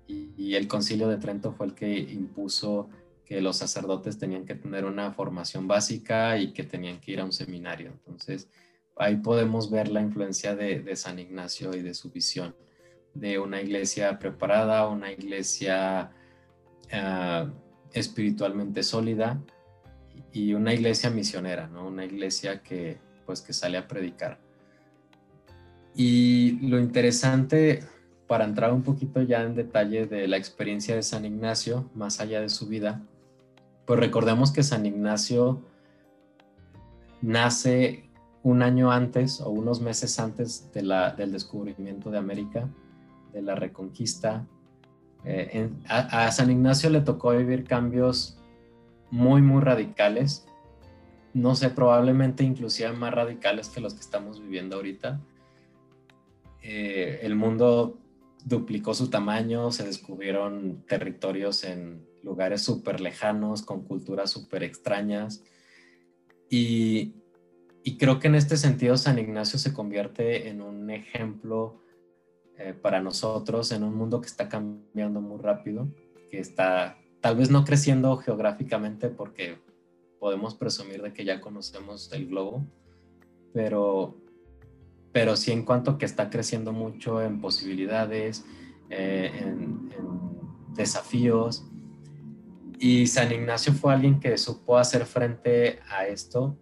y 0.08 0.54
el 0.54 0.66
concilio 0.66 1.08
de 1.08 1.18
Trento 1.18 1.52
fue 1.52 1.66
el 1.66 1.74
que 1.74 1.98
impuso 1.98 2.88
que 3.26 3.42
los 3.42 3.58
sacerdotes 3.58 4.16
tenían 4.16 4.46
que 4.46 4.54
tener 4.54 4.86
una 4.86 5.12
formación 5.12 5.68
básica 5.68 6.38
y 6.38 6.54
que 6.54 6.62
tenían 6.62 7.00
que 7.00 7.12
ir 7.12 7.20
a 7.20 7.26
un 7.26 7.32
seminario. 7.34 7.90
Entonces, 7.90 8.48
ahí 8.96 9.16
podemos 9.16 9.70
ver 9.70 9.88
la 9.88 10.00
influencia 10.00 10.56
de, 10.56 10.96
San 10.96 11.18
Ignacio 11.18 11.76
y 11.76 11.82
de 11.82 11.92
su 11.92 12.10
visión 12.10 12.54
de 13.14 13.38
una 13.38 13.60
iglesia 13.60 14.18
preparada, 14.18 14.88
una 14.88 15.12
iglesia 15.12 16.10
ah, 16.92 17.46
espiritualmente 17.92 18.82
sólida 18.82 19.40
y 20.32 20.54
una 20.54 20.72
iglesia 20.72 21.10
misionera, 21.10 21.68
¿no? 21.68 21.86
Una 21.86 22.04
iglesia 22.04 22.62
que, 22.62 22.98
pues, 23.26 23.42
que 23.42 23.52
sale 23.52 23.76
a 23.78 23.86
predicar. 23.86 24.38
Y 25.94 26.52
lo 26.66 26.78
interesante, 26.78 27.84
para 28.26 28.44
entrar 28.44 28.72
un 28.72 28.82
poquito 28.82 29.20
ya 29.20 29.42
en 29.42 29.54
detalle 29.54 30.06
de 30.06 30.26
la 30.26 30.38
experiencia 30.38 30.94
de 30.94 31.02
San 31.02 31.26
Ignacio, 31.26 31.90
más 31.94 32.18
allá 32.20 32.40
de 32.40 32.48
su 32.48 32.66
vida, 32.66 33.02
pues 33.84 34.00
recordemos 34.00 34.52
que 34.52 34.62
San 34.62 34.86
Ignacio 34.86 35.60
nace 37.20 38.08
un 38.42 38.62
año 38.62 38.90
antes 38.90 39.40
o 39.40 39.50
unos 39.50 39.80
meses 39.80 40.18
antes 40.18 40.72
de 40.72 40.82
la, 40.82 41.10
del 41.12 41.32
descubrimiento 41.32 42.10
de 42.10 42.18
América, 42.18 42.68
de 43.32 43.42
la 43.42 43.54
reconquista. 43.54 44.46
Eh, 45.24 45.70
a, 45.88 46.30
San 46.32 46.50
Ignacio 46.50 46.90
le 46.90 47.00
tocó 47.00 47.30
vivir 47.30 47.64
cambios 47.64 48.38
muy, 49.10 49.42
muy 49.42 49.62
radicales. 49.62 50.46
No 51.32 51.54
sé, 51.54 51.70
probablemente 51.70 52.44
inclusive 52.44 52.92
más 52.92 53.14
radicales 53.14 53.68
que 53.68 53.80
los 53.80 53.94
que 53.94 54.00
estamos 54.00 54.40
viviendo 54.40 54.76
ahorita. 54.76 55.20
Eh, 56.62 57.20
el 57.22 57.34
mundo 57.34 57.98
duplicó 58.44 58.94
su 58.94 59.10
tamaño, 59.10 59.70
se 59.70 59.84
descubrieron 59.84 60.84
territorios 60.86 61.64
en 61.64 62.04
lugares 62.22 62.62
súper 62.62 63.00
lejanos, 63.00 63.62
con 63.62 63.84
culturas 63.84 64.30
súper 64.30 64.62
extrañas. 64.62 65.42
Y, 66.50 67.14
y 67.82 67.96
creo 67.96 68.18
que 68.18 68.28
en 68.28 68.34
este 68.34 68.56
sentido 68.56 68.96
San 68.96 69.18
Ignacio 69.18 69.58
se 69.58 69.72
convierte 69.72 70.48
en 70.48 70.60
un 70.60 70.90
ejemplo 70.90 71.81
eh, 72.58 72.74
para 72.74 73.00
nosotros 73.00 73.72
en 73.72 73.82
un 73.82 73.94
mundo 73.94 74.20
que 74.20 74.26
está 74.26 74.48
cambiando 74.48 75.20
muy 75.20 75.40
rápido, 75.40 75.88
que 76.30 76.38
está 76.38 76.98
tal 77.20 77.36
vez 77.36 77.50
no 77.50 77.64
creciendo 77.64 78.16
geográficamente 78.16 79.08
porque 79.08 79.58
podemos 80.18 80.54
presumir 80.54 81.02
de 81.02 81.12
que 81.12 81.24
ya 81.24 81.40
conocemos 81.40 82.12
el 82.12 82.28
globo, 82.28 82.66
pero, 83.52 84.16
pero 85.12 85.36
sí 85.36 85.52
en 85.52 85.64
cuanto 85.64 85.98
que 85.98 86.06
está 86.06 86.30
creciendo 86.30 86.72
mucho 86.72 87.22
en 87.22 87.40
posibilidades, 87.40 88.44
eh, 88.90 89.30
en, 89.34 89.92
en 89.96 90.74
desafíos. 90.74 91.64
Y 92.78 93.06
San 93.06 93.32
Ignacio 93.32 93.72
fue 93.72 93.92
alguien 93.92 94.18
que 94.18 94.36
supo 94.38 94.76
hacer 94.76 95.06
frente 95.06 95.78
a 95.88 96.06
esto 96.06 96.56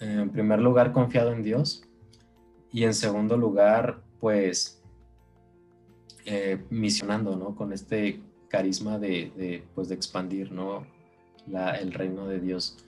en 0.00 0.30
primer 0.30 0.60
lugar, 0.60 0.92
confiado 0.92 1.32
en 1.32 1.42
Dios 1.42 1.82
y 2.70 2.84
en 2.84 2.94
segundo 2.94 3.36
lugar, 3.36 4.03
pues, 4.24 4.80
eh, 6.24 6.64
misionando, 6.70 7.36
¿no? 7.36 7.54
Con 7.54 7.74
este 7.74 8.22
carisma 8.48 8.98
de, 8.98 9.62
pues, 9.74 9.90
de 9.90 9.94
expandir, 9.94 10.50
¿no? 10.50 10.86
el 11.78 11.92
reino 11.92 12.26
de 12.26 12.40
Dios. 12.40 12.78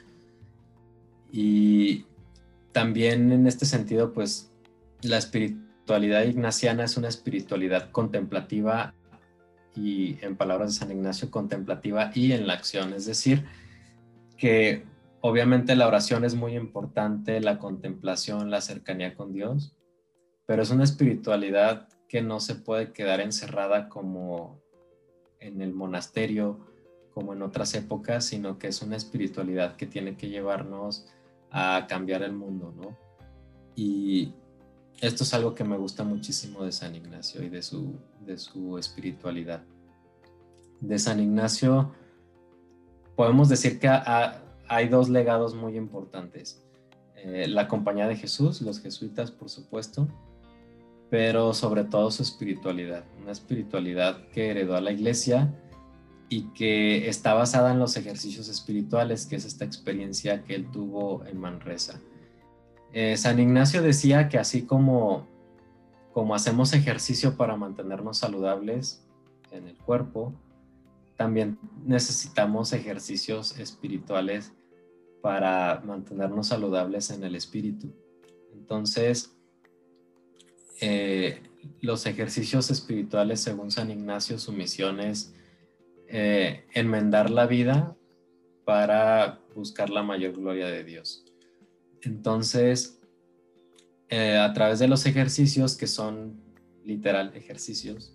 Y 1.31 2.07
también 2.73 3.33
en 3.33 3.47
este 3.47 3.67
sentido, 3.67 4.15
pues, 4.15 4.51
la 5.03 5.19
espiritualidad 5.19 6.25
ignaciana 6.25 6.85
es 6.85 6.97
una 6.97 7.09
espiritualidad 7.09 7.91
contemplativa 7.91 8.95
y, 9.75 10.17
en 10.23 10.37
palabras 10.37 10.73
de 10.73 10.79
San 10.79 10.91
Ignacio, 10.91 11.31
contemplativa 11.31 12.13
y 12.15 12.33
en 12.33 12.47
la 12.47 12.55
acción, 12.55 12.95
es 12.95 13.05
decir, 13.05 13.45
que 14.39 14.87
Obviamente 15.29 15.75
la 15.75 15.89
oración 15.89 16.25
es 16.25 16.37
muy 16.37 16.55
importante, 16.55 17.41
la 17.41 17.59
contemplación, 17.59 18.49
la 18.49 18.61
cercanía 18.61 19.17
con 19.17 19.33
Dios, 19.33 19.76
pero 20.47 20.63
es 20.63 20.71
una 20.71 20.85
espiritualidad 20.85 21.89
que 22.09 22.23
no 22.23 22.41
se 22.41 22.55
puede 22.55 22.93
quedar 22.93 23.21
encerrada 23.21 23.89
como 23.89 24.61
en 25.41 25.61
el 25.61 25.75
monasterio, 25.75 26.61
como 27.13 27.33
en 27.33 27.43
otras 27.43 27.75
épocas, 27.75 28.25
sino 28.25 28.59
que 28.59 28.69
es 28.69 28.81
una 28.83 28.97
espiritualidad 28.97 29.77
que 29.77 29.87
tiene 29.87 30.17
que 30.17 30.29
llevarnos 30.29 31.07
a 31.51 31.87
cambiar 31.89 32.23
el 32.23 32.33
mundo, 32.33 32.73
¿no? 32.77 32.97
Y 33.75 34.35
esto 35.01 35.25
es 35.25 35.35
algo 35.35 35.55
que 35.55 35.65
me 35.65 35.77
gusta 35.77 36.05
muchísimo 36.05 36.65
de 36.65 36.73
San 36.73 36.95
Ignacio 36.95 37.43
y 37.43 37.49
de 37.49 37.63
su, 37.63 37.99
de 38.21 38.39
su 38.39 38.79
espiritualidad. 38.79 39.63
De 40.81 40.99
San 40.99 41.21
Ignacio, 41.21 41.93
podemos 43.15 43.49
decir 43.49 43.79
que 43.79 43.89
ha, 43.89 44.43
hay 44.69 44.89
dos 44.89 45.09
legados 45.09 45.55
muy 45.55 45.77
importantes. 45.77 46.63
Eh, 47.17 47.47
la 47.49 47.67
compañía 47.67 48.07
de 48.09 48.17
Jesús, 48.17 48.61
los 48.61 48.81
jesuitas, 48.81 49.31
por 49.31 49.49
supuesto, 49.49 50.09
pero 51.11 51.55
sobre 51.55 51.85
todo 51.85 52.11
su 52.11 52.23
espiritualidad, 52.23 53.05
una 53.23 53.33
espiritualidad 53.33 54.29
que 54.29 54.51
heredó 54.51 54.77
a 54.77 54.81
la 54.81 54.93
iglesia 54.93 55.55
y 56.29 56.49
que 56.53 57.09
está 57.09 57.35
basada 57.35 57.73
en 57.73 57.79
los 57.79 57.97
ejercicios 57.97 58.49
espirituales, 58.49 59.27
que 59.27 59.37
es 59.37 59.45
esta 59.45 59.65
experiencia 59.65 60.43
que 60.43 60.57
él 60.57 60.71
tuvo 60.71 61.25
en 61.27 61.39
Manresa. 61.39 62.01
Eh, 62.93 63.17
San 63.17 63.39
Ignacio 63.39 63.83
decía 63.83 64.29
que 64.29 64.39
así 64.39 64.63
como, 64.63 65.27
como 66.13 66.35
hacemos 66.35 66.73
ejercicio 66.73 67.37
para 67.37 67.57
mantenernos 67.57 68.19
saludables 68.19 69.05
en 69.53 69.69
el 69.69 69.77
cuerpo, 69.77 70.33
también 71.17 71.59
necesitamos 71.85 72.73
ejercicios 72.73 73.59
espirituales 73.59 74.53
para 75.23 75.83
mantenernos 75.85 76.49
saludables 76.49 77.11
en 77.11 77.23
el 77.25 77.37
espíritu. 77.37 77.93
Entonces, 78.53 79.36
eh, 80.81 81.41
los 81.81 82.07
ejercicios 82.07 82.71
espirituales, 82.71 83.41
según 83.41 83.71
San 83.71 83.91
Ignacio, 83.91 84.39
su 84.39 84.53
misión 84.53 85.01
es 85.01 85.35
eh, 86.09 86.65
enmendar 86.73 87.31
la 87.31 87.47
vida 87.47 87.97
para 88.65 89.41
buscar 89.55 89.91
la 89.91 90.03
mayor 90.03 90.35
gloria 90.35 90.69
de 90.69 90.85
Dios. 90.85 91.25
Entonces, 92.03 93.01
eh, 94.09 94.37
a 94.37 94.53
través 94.53 94.79
de 94.79 94.89
los 94.89 95.07
ejercicios, 95.07 95.77
que 95.77 95.87
son 95.87 96.41
literal 96.85 97.33
ejercicios, 97.35 98.13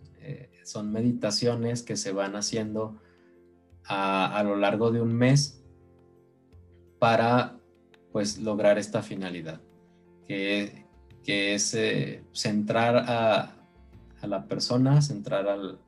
son 0.64 0.92
meditaciones 0.92 1.82
que 1.82 1.98
se 1.98 2.12
van 2.12 2.36
haciendo 2.36 3.02
a, 3.84 4.42
lo 4.46 4.56
largo 4.56 4.92
de 4.92 5.02
un 5.02 5.14
mes 5.14 5.62
para 7.00 7.60
pues 8.12 8.38
lograr 8.38 8.78
esta 8.78 9.02
finalidad, 9.02 9.60
que, 10.28 10.86
es 11.26 11.74
eh, 11.74 12.24
centrar 12.34 12.98
a, 12.98 13.56
la 14.24 14.46
persona, 14.46 15.02
centrar 15.02 15.48
al, 15.48 15.80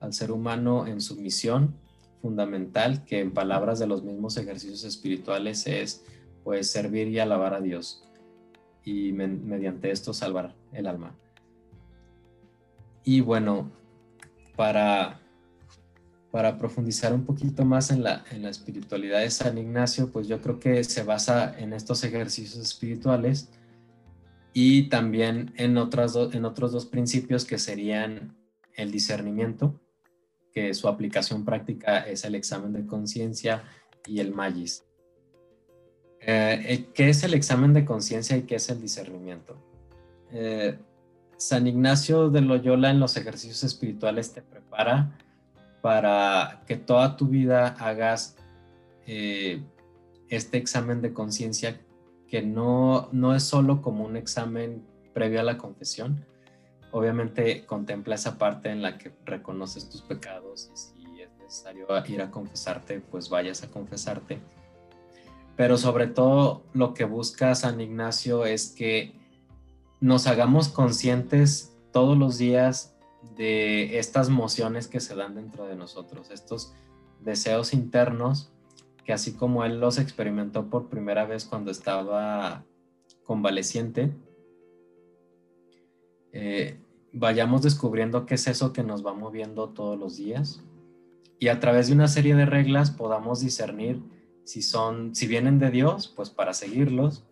al 0.00 0.12
ser 0.12 0.30
humano 0.30 0.86
en 0.86 1.00
su 1.00 1.16
misión 1.16 1.74
fundamental, 2.22 3.04
que 3.04 3.20
en 3.20 3.32
palabras 3.32 3.78
de 3.78 3.86
los 3.86 4.02
mismos 4.02 4.36
ejercicios 4.36 4.84
espirituales 4.84 5.66
es 5.66 6.04
pues 6.44 6.70
servir 6.70 7.08
y 7.08 7.18
alabar 7.18 7.54
a 7.54 7.60
Dios 7.60 8.04
y 8.84 9.12
mediante 9.12 9.90
esto 9.90 10.12
salvar 10.12 10.54
el 10.72 10.86
alma. 10.86 11.14
Y 13.04 13.20
bueno, 13.20 13.70
para, 14.56 15.20
para 16.30 16.58
profundizar 16.58 17.12
un 17.12 17.24
poquito 17.24 17.64
más 17.64 17.90
en 17.90 18.02
la, 18.02 18.24
en 18.30 18.42
la 18.42 18.50
espiritualidad 18.50 19.20
de 19.20 19.30
San 19.30 19.58
Ignacio, 19.58 20.10
pues 20.10 20.28
yo 20.28 20.40
creo 20.40 20.60
que 20.60 20.84
se 20.84 21.02
basa 21.02 21.58
en 21.58 21.72
estos 21.72 22.04
ejercicios 22.04 22.58
espirituales 22.58 23.50
y 24.52 24.88
también 24.88 25.52
en, 25.56 25.76
otras 25.78 26.16
en 26.32 26.44
otros 26.44 26.72
dos 26.72 26.86
principios 26.86 27.44
que 27.44 27.58
serían 27.58 28.36
el 28.74 28.90
discernimiento, 28.90 29.80
que 30.52 30.74
su 30.74 30.88
aplicación 30.88 31.44
práctica 31.44 32.00
es 32.00 32.24
el 32.24 32.34
examen 32.34 32.72
de 32.72 32.86
conciencia 32.86 33.62
y 34.06 34.20
el 34.20 34.32
magis. 34.32 34.84
Eh, 36.20 36.62
eh, 36.66 36.86
¿Qué 36.92 37.08
es 37.08 37.22
el 37.22 37.34
examen 37.34 37.72
de 37.72 37.84
conciencia 37.84 38.36
y 38.36 38.42
qué 38.42 38.56
es 38.56 38.68
el 38.68 38.80
discernimiento? 38.80 39.56
Eh, 40.32 40.78
San 41.36 41.66
Ignacio 41.66 42.28
de 42.28 42.42
Loyola 42.42 42.90
en 42.90 43.00
los 43.00 43.16
ejercicios 43.16 43.64
espirituales 43.64 44.32
te 44.32 44.42
prepara 44.42 45.18
para 45.80 46.62
que 46.66 46.76
toda 46.76 47.16
tu 47.16 47.26
vida 47.26 47.68
hagas 47.78 48.36
este 49.06 50.56
examen 50.58 51.02
de 51.02 51.12
conciencia 51.12 51.80
que 52.30 52.42
no, 52.42 53.08
no 53.12 53.34
es 53.34 53.42
solo 53.42 53.82
como 53.82 54.04
un 54.04 54.16
examen 54.16 54.82
previo 55.12 55.40
a 55.40 55.42
la 55.42 55.58
confesión. 55.58 56.24
Obviamente 56.92 57.66
contempla 57.66 58.14
esa 58.14 58.38
parte 58.38 58.70
en 58.70 58.82
la 58.82 58.96
que 58.96 59.12
reconoces 59.24 59.90
tus 59.90 60.02
pecados 60.02 60.70
y 60.96 61.02
si 61.02 61.20
es 61.20 61.30
necesario 61.38 61.86
ir 62.06 62.22
a 62.22 62.30
confesarte, 62.30 63.00
pues 63.00 63.28
vayas 63.28 63.62
a 63.62 63.68
confesarte 63.68 64.40
pero 65.60 65.76
sobre 65.76 66.06
todo 66.06 66.62
lo 66.72 66.94
que 66.94 67.04
busca 67.04 67.54
San 67.54 67.82
Ignacio 67.82 68.46
es 68.46 68.70
que 68.70 69.12
nos 70.00 70.26
hagamos 70.26 70.70
conscientes 70.70 71.76
todos 71.92 72.16
los 72.16 72.38
días 72.38 72.94
de 73.36 73.98
estas 73.98 74.30
mociones 74.30 74.88
que 74.88 75.00
se 75.00 75.14
dan 75.14 75.34
dentro 75.34 75.66
de 75.66 75.76
nosotros, 75.76 76.30
estos 76.30 76.72
deseos 77.20 77.74
internos 77.74 78.50
que 79.04 79.12
así 79.12 79.32
como 79.32 79.64
él 79.64 79.80
los 79.80 79.98
experimentó 79.98 80.68
por 80.68 80.88
primera 80.88 81.24
vez 81.24 81.44
cuando 81.44 81.70
estaba 81.70 82.64
convaleciente, 83.24 84.12
eh, 86.32 86.78
vayamos 87.12 87.62
descubriendo 87.62 88.26
qué 88.26 88.34
es 88.34 88.46
eso 88.46 88.72
que 88.72 88.82
nos 88.82 89.04
va 89.04 89.14
moviendo 89.14 89.70
todos 89.70 89.98
los 89.98 90.16
días 90.16 90.62
y 91.40 91.48
a 91.48 91.58
través 91.58 91.88
de 91.88 91.94
una 91.94 92.06
serie 92.06 92.34
de 92.34 92.46
reglas 92.46 92.90
podamos 92.90 93.40
discernir 93.40 94.02
si 94.44 94.62
son, 94.62 95.14
si 95.14 95.26
vienen 95.26 95.58
de 95.58 95.70
Dios, 95.70 96.12
pues 96.14 96.28
para 96.28 96.52
seguirlos, 96.52 97.24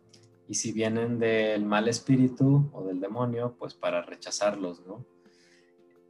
y 0.49 0.55
si 0.55 0.73
vienen 0.73 1.19
del 1.19 1.67
mal 1.67 1.89
espíritu 1.89 2.71
o 2.73 2.85
del 2.85 3.01
demonio, 3.01 3.55
pues 3.59 3.75
para 3.75 4.03
rechazarlos, 4.03 4.87
¿no? 4.87 5.05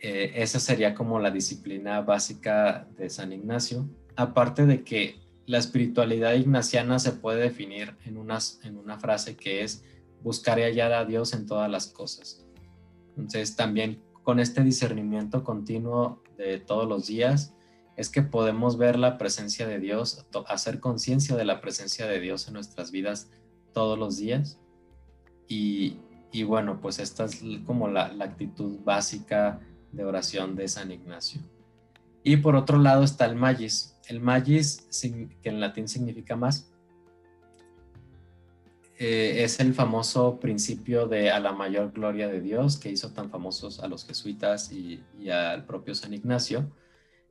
Eh, 0.00 0.32
esa 0.36 0.60
sería 0.60 0.94
como 0.94 1.18
la 1.18 1.32
disciplina 1.32 2.00
básica 2.02 2.88
de 2.96 3.10
San 3.10 3.32
Ignacio, 3.32 3.88
aparte 4.14 4.64
de 4.64 4.84
que 4.84 5.18
la 5.48 5.58
espiritualidad 5.58 6.34
ignaciana 6.34 6.98
se 6.98 7.12
puede 7.12 7.40
definir 7.40 7.96
en, 8.04 8.18
una 8.18 8.98
frase 8.98 9.34
que 9.34 9.62
es 9.62 9.82
buscar 10.22 10.58
y 10.58 10.62
hallar 10.62 10.92
a 10.92 11.06
Dios 11.06 11.32
en 11.32 11.46
todas 11.46 11.70
las 11.70 11.87
cosas. 11.87 12.44
Entonces 13.16 13.56
también 13.56 14.02
con 14.22 14.40
este 14.40 14.62
discernimiento 14.62 15.42
continuo 15.44 16.22
de 16.37 16.58
todos 16.58 16.87
los 16.87 17.06
días, 17.06 17.54
es 17.96 18.11
que 18.11 18.20
podemos 18.20 18.76
ver 18.76 18.98
la 18.98 19.16
presencia 19.16 19.66
de 19.66 19.80
Dios, 19.80 20.26
hacer 20.46 20.80
conciencia 20.80 21.34
de 21.34 21.46
la 21.46 21.62
presencia 21.62 22.06
de 22.06 22.20
Dios 22.20 22.46
en 22.46 22.52
nuestras 22.52 22.90
vidas 22.90 23.30
todos 23.72 23.98
los 23.98 24.18
días. 24.18 24.61
Y, 25.48 25.96
bueno, 26.44 26.78
pues 26.80 26.98
esta 26.98 27.24
es 27.24 27.42
como 27.64 27.88
la, 27.88 28.12
actitud 28.20 28.78
básica 28.84 29.61
de 29.92 30.04
oración 30.04 30.54
de 30.54 30.68
San 30.68 30.92
Ignacio. 30.92 31.40
Y 32.22 32.37
por 32.37 32.54
otro 32.54 32.78
lado 32.78 33.02
está 33.02 33.24
el 33.24 33.34
magis. 33.34 33.97
El 34.08 34.20
magis, 34.20 34.88
que 35.42 35.48
en 35.48 35.60
latín 35.60 35.86
significa 35.86 36.34
más, 36.34 36.70
eh, 39.00 39.44
es 39.44 39.60
el 39.60 39.74
famoso 39.74 40.40
principio 40.40 41.06
de 41.06 41.30
a 41.30 41.38
la 41.38 41.52
mayor 41.52 41.92
gloria 41.92 42.26
de 42.26 42.40
Dios 42.40 42.78
que 42.78 42.90
hizo 42.90 43.12
tan 43.12 43.30
famosos 43.30 43.78
a 43.78 43.86
los 43.86 44.04
jesuitas 44.04 44.72
y, 44.72 45.04
al 45.30 45.64
propio 45.66 45.94
San 45.94 46.14
Ignacio, 46.14 46.68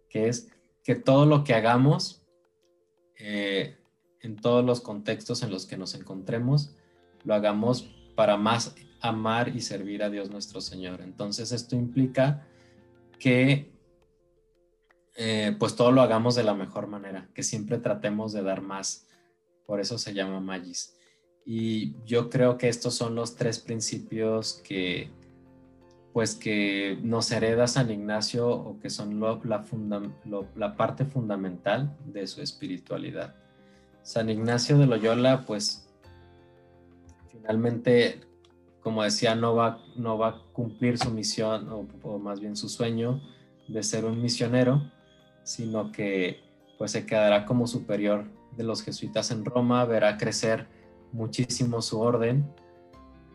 que 0.10 0.30
es 0.30 0.48
que 0.82 0.96
todo 0.96 1.26
lo 1.26 1.44
que 1.44 1.54
hagamos, 1.54 2.24
eh, 3.20 3.76
en 4.22 4.38
todos 4.38 4.64
los 4.64 4.80
contextos 4.80 5.44
en 5.44 5.52
los 5.52 5.66
que 5.66 5.76
nos 5.76 5.94
encontremos, 5.94 6.74
lo 7.26 7.34
hagamos 7.34 7.90
para 8.16 8.38
más 8.38 8.74
amar 9.02 9.50
y 9.50 9.60
servir 9.60 10.04
a 10.04 10.10
Dios 10.10 10.30
nuestro 10.30 10.62
Señor. 10.62 11.02
Entonces 11.02 11.52
esto 11.52 11.76
implica 11.76 12.48
que 13.20 13.77
eh, 15.18 15.56
pues 15.58 15.76
todo 15.76 15.92
lo 15.92 16.02
hagamos 16.02 16.36
de 16.36 16.44
la 16.44 16.54
mejor 16.54 16.88
manera, 16.88 17.28
que 17.34 17.42
siempre 17.42 17.80
tratemos 17.80 18.34
de 18.34 18.44
dar 18.44 18.62
más. 18.62 19.08
Por 19.66 19.82
eso 19.82 19.98
se 19.98 20.14
llama 20.14 20.40
Magis. 20.40 20.96
Y 21.44 21.96
yo 22.06 22.30
creo 22.30 22.58
que 22.58 22.70
estos 22.70 22.94
son 22.94 23.16
los 23.16 23.36
tres 23.36 23.60
principios 23.60 24.62
que 24.64 25.10
pues 26.14 26.34
que 26.34 26.98
nos 27.04 27.32
hereda 27.32 27.68
San 27.68 27.92
Ignacio 27.92 28.50
o 28.50 28.80
que 28.80 28.90
son 28.90 29.20
la, 29.20 30.76
parte 30.76 31.06
fundamental 31.06 31.96
de 32.06 32.26
su 32.26 32.42
espiritualidad. 32.42 33.36
San 34.02 34.30
Ignacio 34.32 34.80
de 34.80 34.88
Loyola, 34.88 35.46
pues 35.46 35.88
finalmente, 37.32 38.22
como 38.82 39.04
decía, 39.04 39.36
no 39.36 39.54
va, 39.54 39.80
no 39.96 40.18
va 40.18 40.30
a 40.30 40.44
cumplir 40.54 40.98
su 40.98 41.12
misión 41.12 41.70
o, 41.70 41.88
o 42.02 42.18
más 42.18 42.40
bien 42.40 42.56
su 42.56 42.68
sueño 42.68 43.22
de 43.68 43.84
ser 43.84 44.04
un 44.04 44.20
misionero, 44.20 44.92
sino 45.48 45.94
que 45.94 46.42
pues 46.78 46.92
se 46.92 47.06
quedará 47.06 47.46
como 47.46 47.68
superior 47.68 48.26
de 48.58 48.64
los 48.66 48.84
jesuitas 48.84 49.32
en 49.32 49.46
Roma, 49.46 49.86
verá 49.86 50.18
crecer 50.18 50.68
muchísimo 51.14 51.82
su 51.82 52.02
orden 52.02 52.46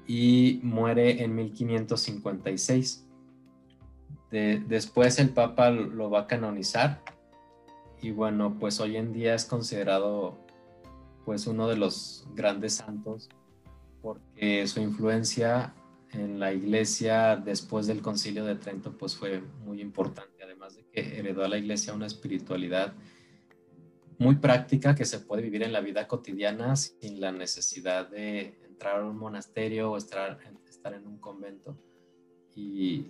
y 0.06 0.60
muere 0.62 1.22
en 1.22 1.34
1556. 1.34 3.06
después 4.30 5.18
el 5.18 5.30
Papa 5.30 5.70
lo 5.70 6.10
va 6.10 6.20
a 6.20 6.26
canonizar 6.26 7.02
y 8.02 8.10
bueno, 8.10 8.58
pues 8.58 8.78
hoy 8.80 8.96
en 8.96 9.12
día 9.12 9.34
es 9.34 9.46
considerado 9.46 10.38
pues 11.24 11.46
uno 11.46 11.66
de 11.68 11.76
los 11.76 12.26
grandes 12.34 12.74
santos 12.74 13.30
porque 14.02 14.66
su 14.66 14.80
influencia 14.80 15.74
en 16.10 16.38
la 16.38 16.52
iglesia 16.52 17.36
después 17.36 17.86
del 17.86 18.02
concilio 18.02 18.44
de 18.44 18.56
Trento 18.56 18.92
pues 18.92 19.16
fue 19.16 19.42
muy 19.64 19.80
importante, 19.80 20.31
además 20.62 20.76
de 20.76 20.84
que 20.84 21.18
heredó 21.18 21.44
a 21.44 21.48
la 21.48 21.58
iglesia 21.58 21.92
una 21.92 22.06
espiritualidad 22.06 22.94
muy 24.18 24.36
práctica 24.36 24.94
que 24.94 25.04
se 25.04 25.18
puede 25.18 25.42
vivir 25.42 25.62
en 25.62 25.72
la 25.72 25.80
vida 25.80 26.06
cotidiana 26.06 26.76
sin 26.76 27.20
la 27.20 27.32
necesidad 27.32 28.08
de 28.08 28.58
entrar 28.64 29.00
a 29.00 29.06
un 29.06 29.16
monasterio 29.16 29.90
o 29.90 29.96
estar, 29.96 30.38
estar 30.68 30.94
en 30.94 31.06
un 31.06 31.18
convento. 31.18 31.76
Y, 32.54 33.06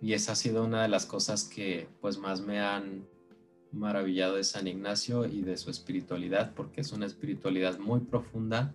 y, 0.00 0.12
esa 0.12 0.32
ha 0.32 0.36
sido 0.36 0.64
una 0.64 0.82
de 0.82 0.88
las 0.88 1.04
cosas 1.04 1.44
que 1.44 1.88
pues 2.00 2.16
más 2.16 2.40
me 2.40 2.60
han 2.60 3.06
maravillado 3.72 4.36
de 4.36 4.44
San 4.44 4.68
Ignacio 4.68 5.26
y 5.26 5.42
de 5.42 5.56
su 5.56 5.70
espiritualidad, 5.70 6.54
porque 6.54 6.80
es 6.80 6.92
una 6.92 7.06
espiritualidad 7.06 7.78
muy 7.78 8.00
profunda, 8.00 8.72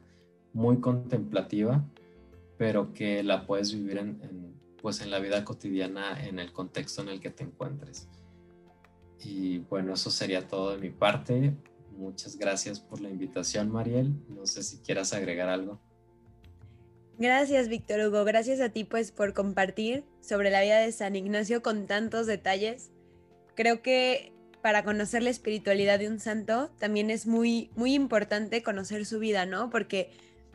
muy 0.54 0.80
contemplativa, 0.80 1.86
pero 2.58 2.94
que 2.94 3.24
la 3.24 3.48
puedes 3.48 3.74
vivir 3.74 3.98
en, 3.98 4.59
pues 4.82 5.02
en 5.02 5.12
la 5.12 5.20
vida 5.20 5.44
cotidiana, 5.44 6.26
en 6.26 6.40
el 6.40 6.52
contexto 6.52 7.02
en 7.02 7.10
el 7.10 7.20
que 7.20 7.30
te 7.30 7.44
encuentres. 7.44 8.08
Y 9.24 9.60
bueno, 9.60 9.94
eso 9.94 10.10
sería 10.10 10.48
todo 10.48 10.72
de 10.72 10.78
mi 10.78 10.90
parte. 10.90 11.54
Muchas 11.98 12.38
gracias 12.38 12.80
por 12.80 13.02
la 13.02 13.10
invitación, 13.10 13.70
Mariel. 13.70 14.14
No 14.30 14.46
sé 14.46 14.64
si 14.64 14.78
quieras 14.78 15.14
agregar 15.14 15.50
algo. 15.50 15.80
Gracias, 17.18 17.68
Víctor 17.68 18.00
Hugo. 18.00 18.24
Gracias 18.24 18.62
a 18.62 18.70
ti, 18.70 18.86
pues, 18.86 19.12
por 19.12 19.34
compartir 19.34 20.06
sobre 20.22 20.52
la 20.52 20.62
vida 20.62 20.80
de 20.80 20.92
San 20.94 21.18
Ignacio 21.18 21.62
con 21.62 21.86
tantos 21.86 22.28
detalles. 22.28 22.92
Creo 23.56 23.82
que 23.82 24.32
para 24.62 24.86
conocer 24.86 25.24
la 25.24 25.30
espiritualidad 25.30 26.00
de 26.00 26.08
un 26.08 26.20
santo, 26.20 26.70
también 26.80 27.10
es 27.10 27.28
muy, 27.28 27.72
muy 27.76 27.94
importante 27.94 28.64
conocer 28.64 29.06
su 29.06 29.20
vida, 29.20 29.46
¿no? 29.46 29.70
Porque 29.70 30.12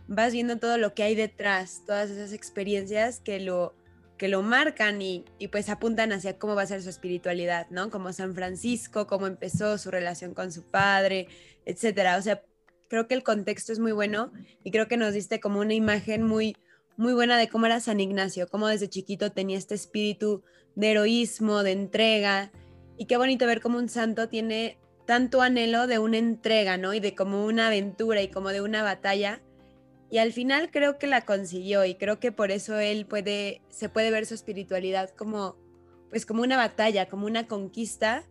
vas 0.09 0.33
viendo 0.33 0.59
todo 0.59 0.79
lo 0.79 0.95
que 0.95 1.03
hay 1.03 1.15
detrás, 1.15 1.83
todas 1.87 2.11
esas 2.11 2.33
experiencias 2.33 3.21
que 3.21 3.41
lo, 3.41 3.75
que 4.17 4.29
lo 4.29 4.43
marcan 4.43 5.03
y, 5.03 5.25
y, 5.39 5.49
pues 5.49 5.69
apuntan 5.69 6.13
hacia 6.13 6.39
cómo 6.39 6.55
va 6.55 6.63
a 6.63 6.67
ser 6.67 6.83
su 6.83 6.89
espiritualidad, 6.89 7.67
¿no? 7.71 7.91
Como 7.91 8.13
San 8.13 8.35
Francisco, 8.35 9.07
cómo 9.07 9.27
empezó 9.27 9.77
su 9.79 9.91
relación 9.91 10.35
con 10.35 10.53
su 10.53 10.63
padre, 10.63 11.29
etcétera. 11.65 12.17
O 12.17 12.23
sea, 12.23 12.43
creo 12.89 13.09
que 13.09 13.15
el 13.15 13.25
contexto 13.25 13.73
es 13.73 13.79
muy 13.79 13.93
bueno 13.93 14.33
y 14.63 14.71
creo 14.71 14.87
que 14.87 14.97
nos 14.97 15.15
diste 15.15 15.41
como 15.41 15.61
una 15.61 15.75
imagen 15.75 16.23
muy, 16.23 16.57
muy 16.97 17.13
buena 17.13 17.37
de 17.39 17.49
cómo 17.49 17.67
era 17.67 17.81
San 17.81 18.01
Ignacio, 18.01 18.47
cómo 18.49 18.69
desde 18.69 18.89
chiquito 18.89 19.33
tenía 19.33 19.59
este 19.59 19.75
espíritu 19.75 20.45
de 20.77 20.93
heroísmo, 20.93 21.63
de 21.63 21.73
entrega, 21.73 22.53
y 22.97 23.07
qué 23.07 23.17
bonito 23.17 23.47
ver 23.47 23.61
cómo 23.61 23.79
un 23.79 23.89
santo 23.89 24.29
tiene 24.29 24.79
tanto 25.07 25.43
anhelo 25.43 25.87
de 25.87 25.99
una 25.99 26.19
entrega, 26.19 26.77
¿no? 26.77 26.95
Y 26.95 27.01
de 27.01 27.15
como 27.15 27.45
una 27.45 27.67
aventura 27.67 28.23
y 28.23 28.29
como 28.29 28.51
de 28.51 28.61
una 28.61 28.83
batalla. 28.83 29.43
Y 30.15 30.19
al 30.19 30.33
final 30.33 30.71
creo 30.71 30.97
que 30.97 31.09
la 31.09 31.23
consiguió 31.23 31.85
y 31.85 31.97
creo 31.97 32.21
que 32.21 32.31
por 32.31 32.53
eso 32.53 32.79
él 32.79 33.05
puede, 33.05 33.63
se 33.69 33.89
puede 33.89 34.13
ver 34.13 34.27
su 34.27 34.35
espiritualidad 34.35 35.11
como, 35.11 35.57
pues 36.09 36.25
como 36.25 36.45
una 36.45 36.57
batalla, 36.57 37.09
como 37.09 37.27
una 37.27 37.49
conquista, 37.49 38.23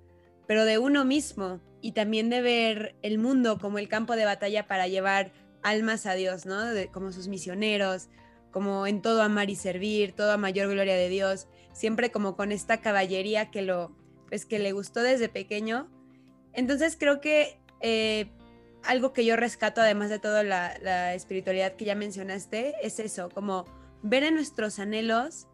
pero 0.48 0.64
de 0.64 0.78
uno 0.78 1.04
mismo 1.04 1.60
y 1.82 1.92
también 1.92 2.30
de 2.30 2.42
ver 2.42 2.96
el 3.02 3.18
mundo 3.18 3.60
como 3.60 3.80
el 3.80 3.90
campo 3.90 4.16
de 4.16 4.24
batalla 4.24 4.66
para 4.66 4.88
llevar 4.88 5.34
almas 5.62 6.06
a 6.06 6.14
Dios, 6.14 6.46
¿no? 6.46 6.58
Como 6.94 7.12
sus 7.12 7.28
misioneros, 7.28 8.08
como 8.52 8.88
en 8.88 9.02
todo 9.02 9.22
amar 9.22 9.50
y 9.50 9.58
servir, 9.58 10.14
todo 10.14 10.32
a 10.32 10.38
mayor 10.38 10.70
gloria 10.70 10.96
de 10.96 11.10
Dios, 11.10 11.50
siempre 11.74 12.12
como 12.12 12.38
con 12.38 12.54
esta 12.54 12.80
caballería 12.80 13.52
que 13.52 13.62
lo, 13.62 13.94
pues 14.30 14.46
que 14.46 14.58
le 14.58 14.72
gustó 14.72 15.02
desde 15.02 15.28
pequeño. 15.28 15.92
Entonces 16.54 16.96
creo 16.98 17.20
que 17.20 17.60
eh, 17.82 18.32
algo 18.84 19.14
que 19.14 19.26
yo 19.26 19.36
rescato, 19.36 19.82
además 19.82 20.10
de 20.10 20.20
toda 20.20 20.44
la, 20.44 21.14
espiritualidad 21.14 21.76
que 21.76 21.86
ya 21.86 21.96
mencionaste, 21.96 22.76
es 22.82 23.00
eso, 23.00 23.30
como 23.30 23.66
ver 24.02 24.24
en 24.24 24.36
nuestros 24.36 24.80
anhelos 24.80 25.48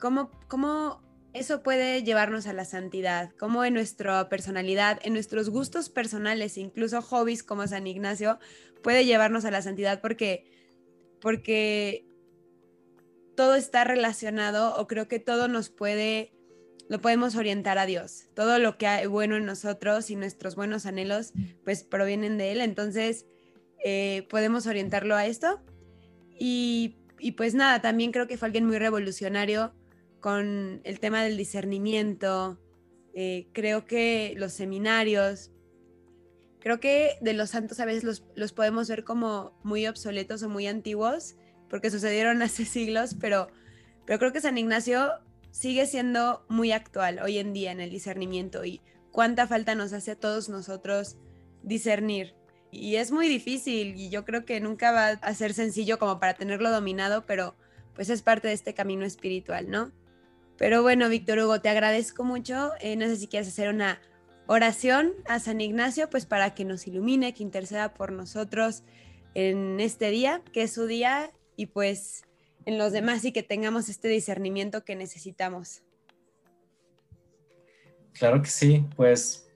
cómo, 0.00 0.30
cómo 0.48 1.02
eso 1.32 1.62
puede 1.62 2.02
llevarnos 2.02 2.46
a 2.46 2.52
la 2.52 2.64
santidad, 2.64 3.30
cómo 3.38 3.64
en 3.64 3.74
nuestra 3.74 4.28
personalidad, 4.28 4.98
en 5.02 5.12
nuestros 5.12 5.50
gustos 5.50 5.88
personales, 5.88 6.58
incluso 6.58 7.02
hobbies 7.02 7.42
como 7.42 7.66
San 7.66 7.86
Ignacio, 7.86 8.38
puede 8.82 9.04
llevarnos 9.04 9.44
a 9.44 9.50
la 9.50 9.62
santidad 9.62 10.00
porque, 10.00 10.50
porque 11.20 12.06
todo 13.36 13.54
está 13.54 13.84
relacionado 13.84 14.74
o 14.76 14.86
creo 14.86 15.06
que 15.06 15.20
todo 15.20 15.48
nos 15.48 15.68
puede, 15.68 16.32
lo 16.88 17.00
podemos 17.00 17.36
orientar 17.36 17.78
a 17.78 17.86
Dios. 17.86 18.28
Todo 18.34 18.58
lo 18.58 18.78
que 18.78 18.86
hay 18.86 19.06
bueno 19.06 19.36
en 19.36 19.44
nosotros 19.44 20.10
y 20.10 20.16
nuestros 20.16 20.56
buenos 20.56 20.86
anhelos, 20.86 21.32
pues 21.64 21.84
provienen 21.84 22.38
de 22.38 22.52
Él. 22.52 22.60
Entonces, 22.60 23.26
eh, 23.84 24.26
podemos 24.30 24.66
orientarlo 24.66 25.14
a 25.14 25.26
esto. 25.26 25.60
Y, 26.38 26.96
y 27.18 27.32
pues 27.32 27.54
nada, 27.54 27.80
también 27.80 28.12
creo 28.12 28.26
que 28.26 28.38
fue 28.38 28.46
alguien 28.46 28.66
muy 28.66 28.78
revolucionario 28.78 29.74
con 30.20 30.80
el 30.84 31.00
tema 31.00 31.22
del 31.22 31.36
discernimiento. 31.36 32.58
Eh, 33.14 33.48
creo 33.52 33.84
que 33.84 34.34
los 34.36 34.52
seminarios, 34.52 35.50
creo 36.60 36.80
que 36.80 37.16
de 37.20 37.32
los 37.32 37.50
santos 37.50 37.80
a 37.80 37.84
veces 37.84 38.04
los, 38.04 38.24
los 38.34 38.52
podemos 38.52 38.88
ver 38.88 39.04
como 39.04 39.58
muy 39.62 39.86
obsoletos 39.86 40.42
o 40.42 40.48
muy 40.48 40.66
antiguos 40.66 41.36
porque 41.68 41.90
sucedieron 41.90 42.42
hace 42.42 42.64
siglos, 42.64 43.14
pero, 43.20 43.48
pero 44.06 44.18
creo 44.18 44.32
que 44.32 44.40
San 44.40 44.58
Ignacio 44.58 45.10
sigue 45.50 45.86
siendo 45.86 46.44
muy 46.48 46.72
actual 46.72 47.20
hoy 47.20 47.38
en 47.38 47.52
día 47.52 47.72
en 47.72 47.80
el 47.80 47.90
discernimiento 47.90 48.64
y 48.64 48.80
cuánta 49.10 49.46
falta 49.46 49.74
nos 49.74 49.92
hace 49.92 50.12
a 50.12 50.20
todos 50.20 50.48
nosotros 50.48 51.16
discernir. 51.62 52.34
Y 52.70 52.96
es 52.96 53.10
muy 53.10 53.28
difícil 53.28 53.96
y 53.96 54.10
yo 54.10 54.24
creo 54.24 54.44
que 54.44 54.60
nunca 54.60 54.92
va 54.92 55.08
a 55.08 55.34
ser 55.34 55.54
sencillo 55.54 55.98
como 55.98 56.20
para 56.20 56.34
tenerlo 56.34 56.70
dominado, 56.70 57.24
pero 57.26 57.56
pues 57.94 58.10
es 58.10 58.22
parte 58.22 58.48
de 58.48 58.54
este 58.54 58.74
camino 58.74 59.04
espiritual, 59.04 59.70
¿no? 59.70 59.90
Pero 60.56 60.82
bueno, 60.82 61.08
Víctor 61.08 61.38
Hugo, 61.38 61.60
te 61.60 61.68
agradezco 61.68 62.24
mucho. 62.24 62.72
Eh, 62.80 62.96
no 62.96 63.06
sé 63.06 63.16
si 63.16 63.28
quieres 63.28 63.48
hacer 63.48 63.68
una 63.70 64.00
oración 64.46 65.12
a 65.26 65.38
San 65.38 65.60
Ignacio, 65.60 66.10
pues 66.10 66.26
para 66.26 66.54
que 66.54 66.64
nos 66.64 66.86
ilumine, 66.86 67.32
que 67.32 67.42
interceda 67.42 67.94
por 67.94 68.12
nosotros 68.12 68.82
en 69.34 69.78
este 69.80 70.10
día, 70.10 70.42
que 70.52 70.62
es 70.62 70.72
su 70.72 70.86
día 70.86 71.30
y 71.56 71.66
pues 71.66 72.22
en 72.68 72.76
los 72.76 72.92
demás 72.92 73.24
y 73.24 73.32
que 73.32 73.42
tengamos 73.42 73.88
este 73.88 74.08
discernimiento 74.08 74.84
que 74.84 74.94
necesitamos. 74.94 75.80
Claro 78.12 78.42
que 78.42 78.50
sí, 78.50 78.84
pues 78.94 79.50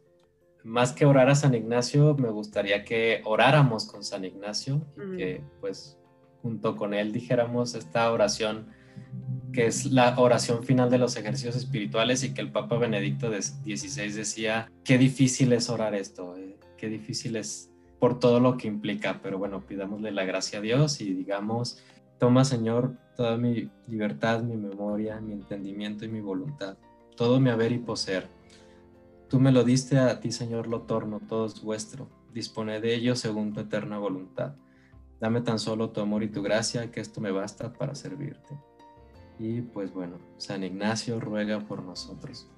más 0.65 0.93
que 0.93 1.05
orar 1.05 1.29
a 1.29 1.35
San 1.35 1.55
Ignacio, 1.55 2.15
me 2.15 2.31
gustaría 2.31 2.87
que 2.87 3.21
oráramos 3.27 3.85
con 3.85 4.03
San 4.03 4.25
Ignacio 4.25 4.81
y 4.97 5.17
que 5.19 5.45
pues 5.61 5.99
junto 6.41 6.75
con 6.75 6.95
él 6.95 7.13
dijéramos 7.13 7.75
esta 7.75 8.11
oración 8.11 8.73
que 9.53 9.67
es 9.67 9.85
la 9.93 10.19
oración 10.19 10.65
final 10.65 10.89
de 10.89 10.97
los 10.97 11.15
ejercicios 11.15 11.55
espirituales 11.55 12.25
y 12.25 12.33
que 12.33 12.41
el 12.41 12.51
Papa 12.51 12.79
Benedicto 12.79 13.31
XVI 13.31 14.11
decía, 14.11 14.73
qué 14.85 14.97
difícil 14.97 15.53
es 15.53 15.69
orar 15.69 15.95
esto, 15.95 16.35
eh, 16.39 16.57
qué 16.79 16.89
difícil 16.89 17.37
es 17.37 17.71
por 17.99 18.19
todo 18.19 18.41
lo 18.41 18.57
que 18.57 18.69
implica, 18.69 19.21
pero 19.23 19.37
bueno, 19.37 19.67
pidámosle 19.67 20.13
la 20.13 20.25
gracia 20.25 20.61
a 20.61 20.63
Dios 20.63 21.03
y 21.03 21.13
digamos, 21.13 21.83
toma 22.23 22.45
Señor 22.45 22.97
toda 23.17 23.37
mi 23.37 23.69
libertad, 23.89 24.45
mi 24.45 24.57
memoria, 24.57 25.21
mi 25.21 25.33
entendimiento 25.33 26.05
y 26.05 26.09
mi 26.09 26.21
voluntad, 26.21 26.77
todo 27.17 27.41
mi 27.41 27.51
haber 27.51 27.73
y 27.73 27.79
poseer. 27.79 28.29
Tú 29.29 29.41
me 29.41 29.51
lo 29.51 29.65
diste 29.65 29.99
a 29.99 30.21
ti, 30.21 30.31
Señor, 30.31 30.69
lo 30.69 30.83
torno, 30.83 31.19
todo 31.19 31.47
es 31.47 31.61
vuestro, 31.61 32.09
dispone 32.33 32.81
de 32.81 32.95
ello 32.95 33.17
según 33.17 33.53
tu 33.53 33.59
eterna 33.59 33.99
voluntad. 33.99 34.55
Dame 35.21 35.41
tan 35.41 35.59
solo 35.59 35.91
tu 35.91 36.01
amor 36.01 36.23
y 36.23 36.29
tu 36.29 36.43
gracia, 36.43 36.93
que 36.93 37.01
esto 37.01 37.21
me 37.21 37.33
basta 37.33 37.73
para 37.73 37.97
servirte. 37.97 38.57
Y 39.41 39.63
pues 39.63 39.93
bueno, 39.93 40.19
San 40.37 40.63
Ignacio 40.63 41.19
ruega 41.19 41.59
por 41.67 41.83
nosotros. 41.83 42.49